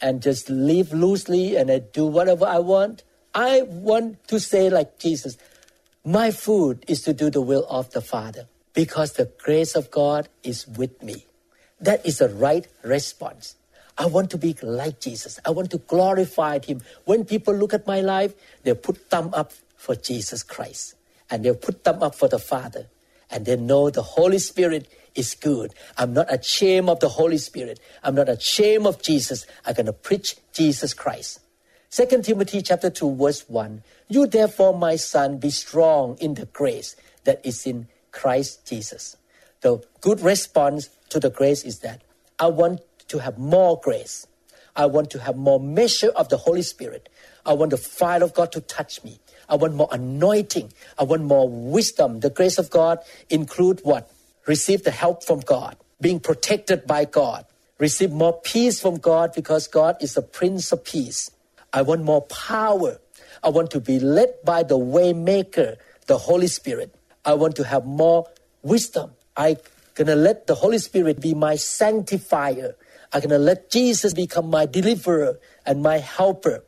[0.00, 3.02] and just live loosely and I do whatever I want.
[3.34, 5.36] I want to say, like Jesus,
[6.04, 10.28] my food is to do the will of the Father because the grace of God
[10.44, 11.26] is with me.
[11.80, 13.56] That is the right response.
[13.98, 15.40] I want to be like Jesus.
[15.44, 16.82] I want to glorify Him.
[17.04, 18.32] When people look at my life,
[18.62, 20.94] they put thumb up for Jesus Christ
[21.30, 22.88] and they'll put them up for the Father.
[23.30, 25.72] And they know the Holy Spirit is good.
[25.96, 27.78] I'm not ashamed of the Holy Spirit.
[28.02, 29.46] I'm not ashamed of Jesus.
[29.64, 31.40] I'm going to preach Jesus Christ.
[31.92, 33.82] 2 Timothy chapter 2 verse 1.
[34.08, 39.16] You therefore, my son, be strong in the grace that is in Christ Jesus.
[39.60, 42.02] The good response to the grace is that
[42.38, 44.26] I want to have more grace.
[44.74, 47.08] I want to have more measure of the Holy Spirit.
[47.44, 49.18] I want the fire of God to touch me.
[49.50, 50.72] I want more anointing.
[50.98, 52.20] I want more wisdom.
[52.20, 54.10] The grace of God include what?
[54.46, 57.44] Receive the help from God, being protected by God.
[57.78, 61.30] Receive more peace from God because God is the Prince of Peace.
[61.72, 62.98] I want more power.
[63.42, 65.76] I want to be led by the waymaker,
[66.06, 66.94] the Holy Spirit.
[67.24, 68.26] I want to have more
[68.62, 69.12] wisdom.
[69.36, 69.56] I
[69.94, 72.76] gonna let the Holy Spirit be my sanctifier.
[73.12, 76.64] I'm gonna let Jesus become my deliverer and my helper,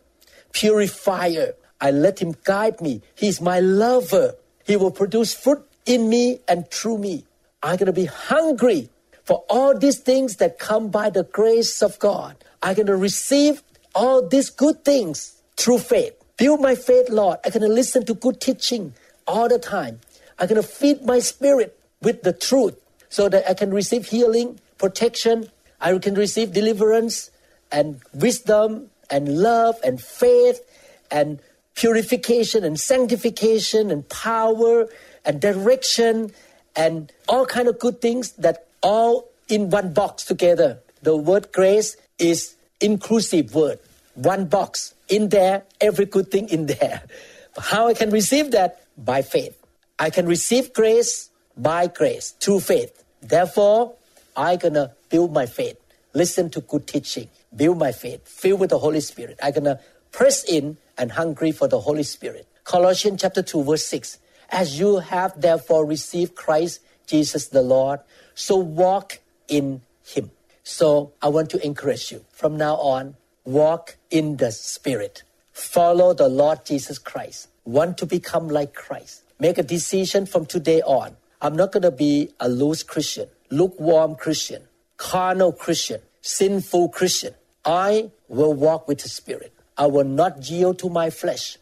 [0.52, 1.54] purifier.
[1.82, 3.02] I let him guide me.
[3.16, 4.36] He's my lover.
[4.64, 7.24] He will produce fruit in me and through me.
[7.60, 8.88] I'm gonna be hungry
[9.24, 12.36] for all these things that come by the grace of God.
[12.62, 13.64] I'm gonna receive
[13.96, 16.14] all these good things through faith.
[16.36, 17.38] Build my faith, Lord.
[17.44, 18.94] I'm gonna listen to good teaching
[19.26, 20.00] all the time.
[20.38, 22.78] I'm gonna feed my spirit with the truth
[23.08, 27.32] so that I can receive healing, protection, I can receive deliverance
[27.72, 30.60] and wisdom and love and faith
[31.10, 31.40] and
[31.74, 34.88] purification and sanctification and power
[35.24, 36.32] and direction
[36.76, 40.80] and all kind of good things that all in one box together.
[41.02, 43.78] The word grace is inclusive word.
[44.14, 47.02] One box in there, every good thing in there.
[47.58, 48.80] How I can receive that?
[48.96, 49.58] By faith.
[49.98, 53.04] I can receive grace by grace through faith.
[53.20, 53.94] Therefore,
[54.34, 55.78] going to build my faith,
[56.14, 59.38] listen to good teaching, build my faith, fill with the Holy Spirit.
[59.40, 59.78] Going to
[60.10, 62.46] press in and hungry for the Holy Spirit.
[62.64, 64.18] Colossians chapter 2, verse 6.
[64.50, 68.00] As you have therefore received Christ Jesus the Lord,
[68.34, 69.18] so walk
[69.48, 70.30] in Him.
[70.62, 75.22] So I want to encourage you from now on, walk in the Spirit.
[75.52, 77.48] Follow the Lord Jesus Christ.
[77.64, 79.22] Want to become like Christ.
[79.38, 84.14] Make a decision from today on I'm not going to be a loose Christian, lukewarm
[84.14, 84.62] Christian,
[84.96, 87.34] carnal Christian, sinful Christian.
[87.64, 89.52] I will walk with the Spirit.
[89.76, 91.58] I will not yield to my flesh.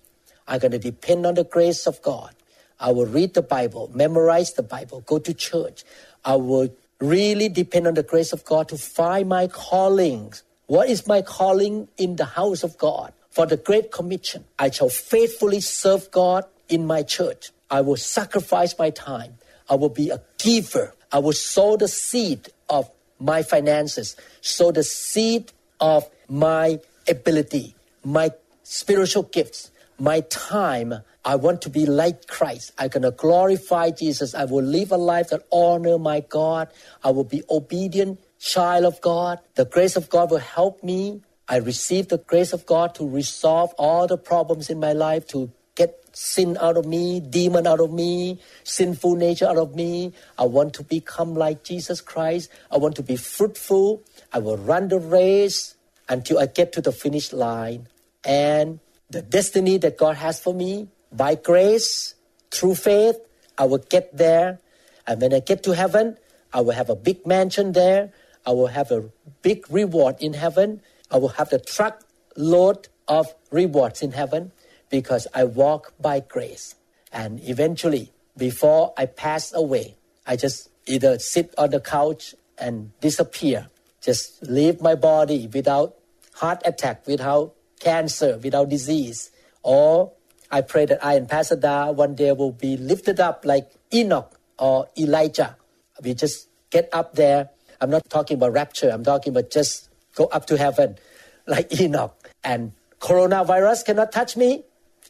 [0.46, 2.34] I'm going to depend on the grace of God.
[2.78, 5.84] I will read the Bible, memorize the Bible, go to church.
[6.24, 10.32] I will really depend on the grace of God to find my calling.
[10.66, 13.12] What is my calling in the house of God?
[13.30, 17.52] For the Great Commission, I shall faithfully serve God in my church.
[17.70, 19.34] I will sacrifice my time.
[19.68, 20.94] I will be a giver.
[21.12, 22.90] I will sow the seed of
[23.20, 27.74] my finances, sow the seed of my ability,
[28.04, 28.30] my
[28.62, 30.94] spiritual gifts, my time.
[31.24, 32.72] I want to be like Christ.
[32.78, 34.34] I'm going to glorify Jesus.
[34.34, 36.68] I will live a life that honor my God.
[37.04, 39.38] I will be obedient child of God.
[39.54, 41.22] The grace of God will help me.
[41.46, 45.52] I receive the grace of God to resolve all the problems in my life, to
[45.74, 50.12] get sin out of me, demon out of me, sinful nature out of me.
[50.38, 52.50] I want to become like Jesus Christ.
[52.70, 54.02] I want to be fruitful.
[54.32, 55.74] I will run the race
[56.10, 57.88] until I get to the finish line.
[58.24, 62.14] And the destiny that God has for me, by grace,
[62.50, 63.16] through faith,
[63.56, 64.58] I will get there.
[65.06, 66.18] And when I get to heaven,
[66.52, 68.12] I will have a big mansion there.
[68.44, 69.08] I will have a
[69.40, 70.82] big reward in heaven.
[71.10, 72.02] I will have the truck
[72.36, 74.52] load of rewards in heaven
[74.90, 76.74] because I walk by grace.
[77.12, 79.96] And eventually, before I pass away,
[80.26, 83.68] I just either sit on the couch and disappear,
[84.00, 85.96] just leave my body without
[86.40, 89.30] heart attack, without cancer, without disease.
[89.62, 90.12] Or
[90.50, 94.38] I pray that I and Pastor Da one day will be lifted up like Enoch
[94.58, 95.56] or Elijah.
[96.02, 98.90] We just get up there I'm not talking about rapture.
[98.90, 100.98] I'm talking about just go up to heaven
[101.46, 102.14] like Enoch.
[102.44, 104.64] And coronavirus cannot touch me.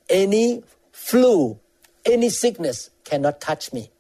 [0.09, 0.63] Any
[0.93, 1.59] flu,
[2.05, 3.91] any sickness cannot touch me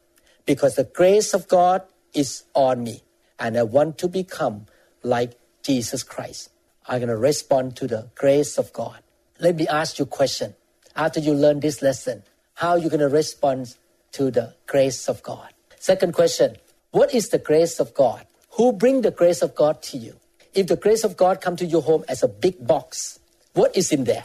[0.46, 1.82] because the grace of God
[2.14, 3.02] is on me.
[3.38, 4.66] And I want to become
[5.02, 6.50] like Jesus Christ.
[6.90, 9.00] I'm going to respond to the grace of God.
[9.38, 10.54] Let me ask you a question.
[10.94, 12.24] After you learn this lesson,
[12.54, 13.76] how are you going to respond
[14.12, 15.48] to the grace of God?
[15.78, 16.56] Second question,
[16.90, 18.26] what is the grace of God?
[18.60, 20.16] who bring the grace of God to you.
[20.54, 23.18] If the grace of God come to your home as a big box,
[23.54, 24.24] what is in there?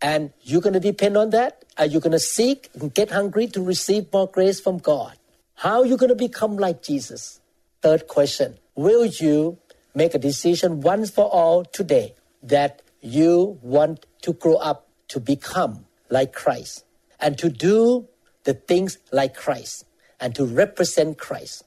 [0.00, 1.64] And you're going to depend on that?
[1.76, 5.16] Are you going to seek and get hungry to receive more grace from God?
[5.56, 7.40] How are you going to become like Jesus?
[7.82, 9.58] Third question Will you
[9.96, 15.86] make a decision once for all today that you want to grow up to become
[16.10, 16.84] like Christ
[17.18, 18.06] and to do
[18.44, 19.86] the things like Christ
[20.20, 21.64] and to represent Christ?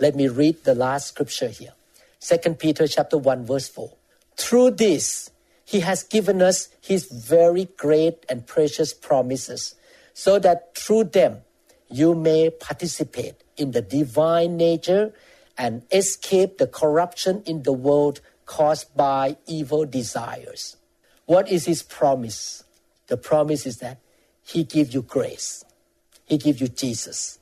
[0.00, 1.74] Let me read the last scripture here.
[2.20, 3.92] 2 Peter chapter 1 verse 4.
[4.36, 5.30] Through this,
[5.64, 9.74] he has given us his very great and precious promises,
[10.14, 11.42] so that through them
[11.90, 15.12] you may participate in the divine nature
[15.58, 20.76] and escape the corruption in the world caused by evil desires.
[21.26, 22.64] What is his promise?
[23.08, 23.98] The promise is that
[24.42, 25.64] he gives you grace.
[26.24, 27.38] He gives you Jesus,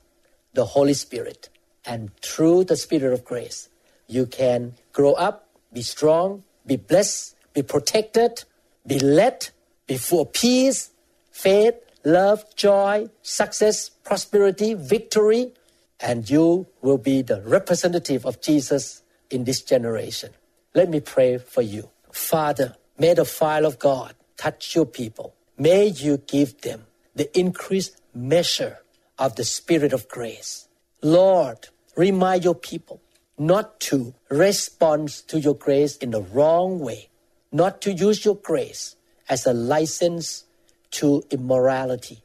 [0.53, 1.49] the Holy Spirit.
[1.85, 3.69] And through the Spirit of grace,
[4.07, 8.43] you can grow up, be strong, be blessed, be protected,
[8.85, 9.49] be led,
[9.85, 10.89] be full of peace,
[11.31, 15.53] faith, love, joy, success, prosperity, victory,
[15.99, 20.31] and you will be the representative of Jesus in this generation.
[20.73, 21.89] Let me pray for you.
[22.11, 25.33] Father, may the fire of God touch your people.
[25.57, 26.85] May you give them
[27.15, 28.79] the increased measure
[29.17, 30.67] of the Spirit of grace.
[31.01, 33.01] Lord, remind your people
[33.37, 37.09] not to respond to your grace in the wrong way,
[37.51, 38.95] not to use your grace
[39.29, 40.45] as a license
[40.91, 42.23] to immorality,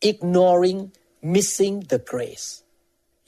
[0.00, 0.92] ignoring,
[1.22, 2.62] missing the grace,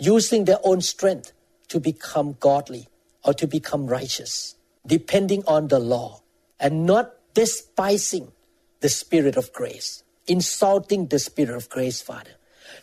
[0.01, 1.33] using their own strength
[1.69, 2.89] to become godly
[3.23, 6.23] or to become righteous, depending on the law,
[6.59, 8.33] and not despising
[8.81, 12.31] the Spirit of grace, insulting the Spirit of grace, Father.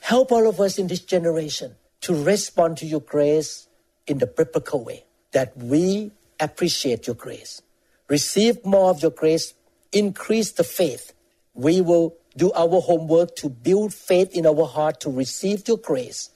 [0.02, 3.68] Help all of us in this generation to respond to your grace
[4.06, 7.62] in the biblical way, that we appreciate your grace,
[8.08, 9.54] receive more of your grace,
[9.92, 11.14] increase the faith.
[11.56, 16.30] We will do our homework to build faith in our heart to receive your grace.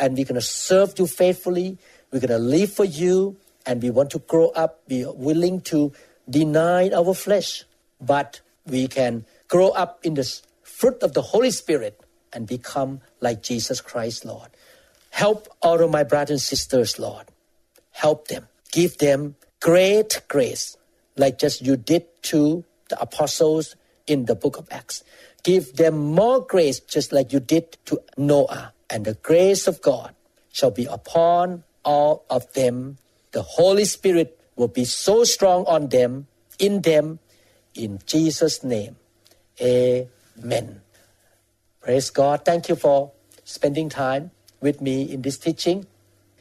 [0.00, 1.78] And we're going to serve you faithfully.
[2.10, 3.36] We're going to live for you.
[3.66, 5.92] And we want to grow up, be willing to
[6.28, 7.64] deny our flesh.
[8.00, 12.00] But we can grow up in the fruit of the Holy Spirit
[12.32, 14.48] and become like Jesus Christ, Lord.
[15.10, 17.26] Help all of my brothers and sisters, Lord.
[17.90, 18.48] Help them.
[18.72, 20.76] Give them great grace,
[21.16, 23.76] like just you did to the apostles
[24.06, 25.04] in the book of Acts.
[25.42, 28.72] Give them more grace, just like you did to Noah.
[28.90, 30.14] And the grace of God
[30.52, 32.98] shall be upon all of them.
[33.32, 36.26] The Holy Spirit will be so strong on them,
[36.58, 37.20] in them,
[37.74, 38.96] in Jesus' name.
[39.60, 40.80] Amen.
[41.80, 42.44] Praise God.
[42.44, 43.12] Thank you for
[43.44, 45.86] spending time with me in this teaching.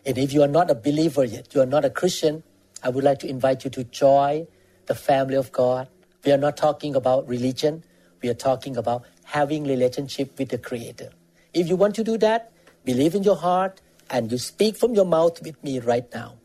[0.05, 2.43] And if you are not a believer yet, you are not a Christian,
[2.81, 4.47] I would like to invite you to join
[4.87, 5.87] the family of God.
[6.25, 7.83] We are not talking about religion.
[8.21, 11.11] We are talking about having relationship with the Creator.
[11.53, 12.51] If you want to do that,
[12.85, 16.35] believe in your heart and you speak from your mouth with me right now.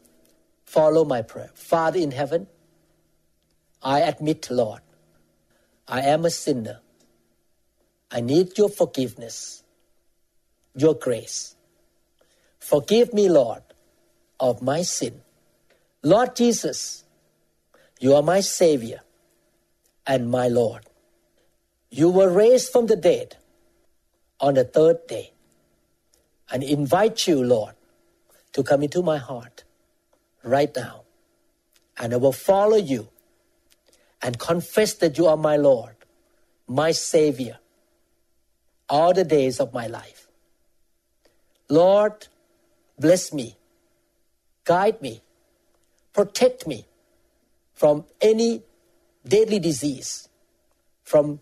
[0.65, 1.51] Follow my prayer.
[1.55, 2.47] Father in heaven,
[3.83, 4.81] I admit, Lord,
[5.87, 6.81] I am a sinner.
[8.11, 9.63] I need your forgiveness,
[10.75, 11.55] your grace.
[12.59, 13.63] Forgive me, Lord,
[14.41, 15.21] of my sin.
[16.03, 17.05] Lord Jesus,
[18.01, 19.01] you are my Savior
[20.07, 20.87] and my Lord.
[21.91, 23.37] You were raised from the dead
[24.45, 25.33] on the third day.
[26.51, 27.75] And invite you, Lord,
[28.53, 29.65] to come into my heart
[30.43, 31.05] right now.
[31.97, 33.09] And I will follow you
[34.21, 35.97] and confess that you are my Lord,
[36.69, 37.57] my Savior,
[38.87, 40.29] all the days of my life.
[41.71, 42.29] Lord,
[42.99, 43.57] bless me,
[44.65, 45.23] guide me,
[46.13, 46.85] protect me
[47.73, 48.63] from any
[49.27, 50.29] deadly disease,
[51.03, 51.41] from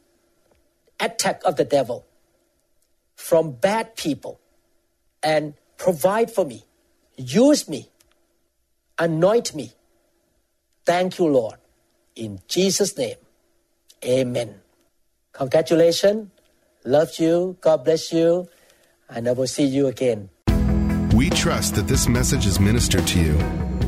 [1.00, 2.06] attack of the devil,
[3.22, 4.40] from bad people,
[5.22, 6.64] and provide for me,
[7.16, 7.88] use me,
[8.98, 9.72] anoint me.
[10.84, 11.54] Thank you, Lord.
[12.16, 13.14] In Jesus' name,
[14.04, 14.60] amen.
[15.32, 16.30] Congratulations.
[16.84, 17.56] Love you.
[17.60, 18.48] God bless you.
[19.08, 20.28] And I will see you again.
[21.14, 23.61] We trust that this message is ministered to you.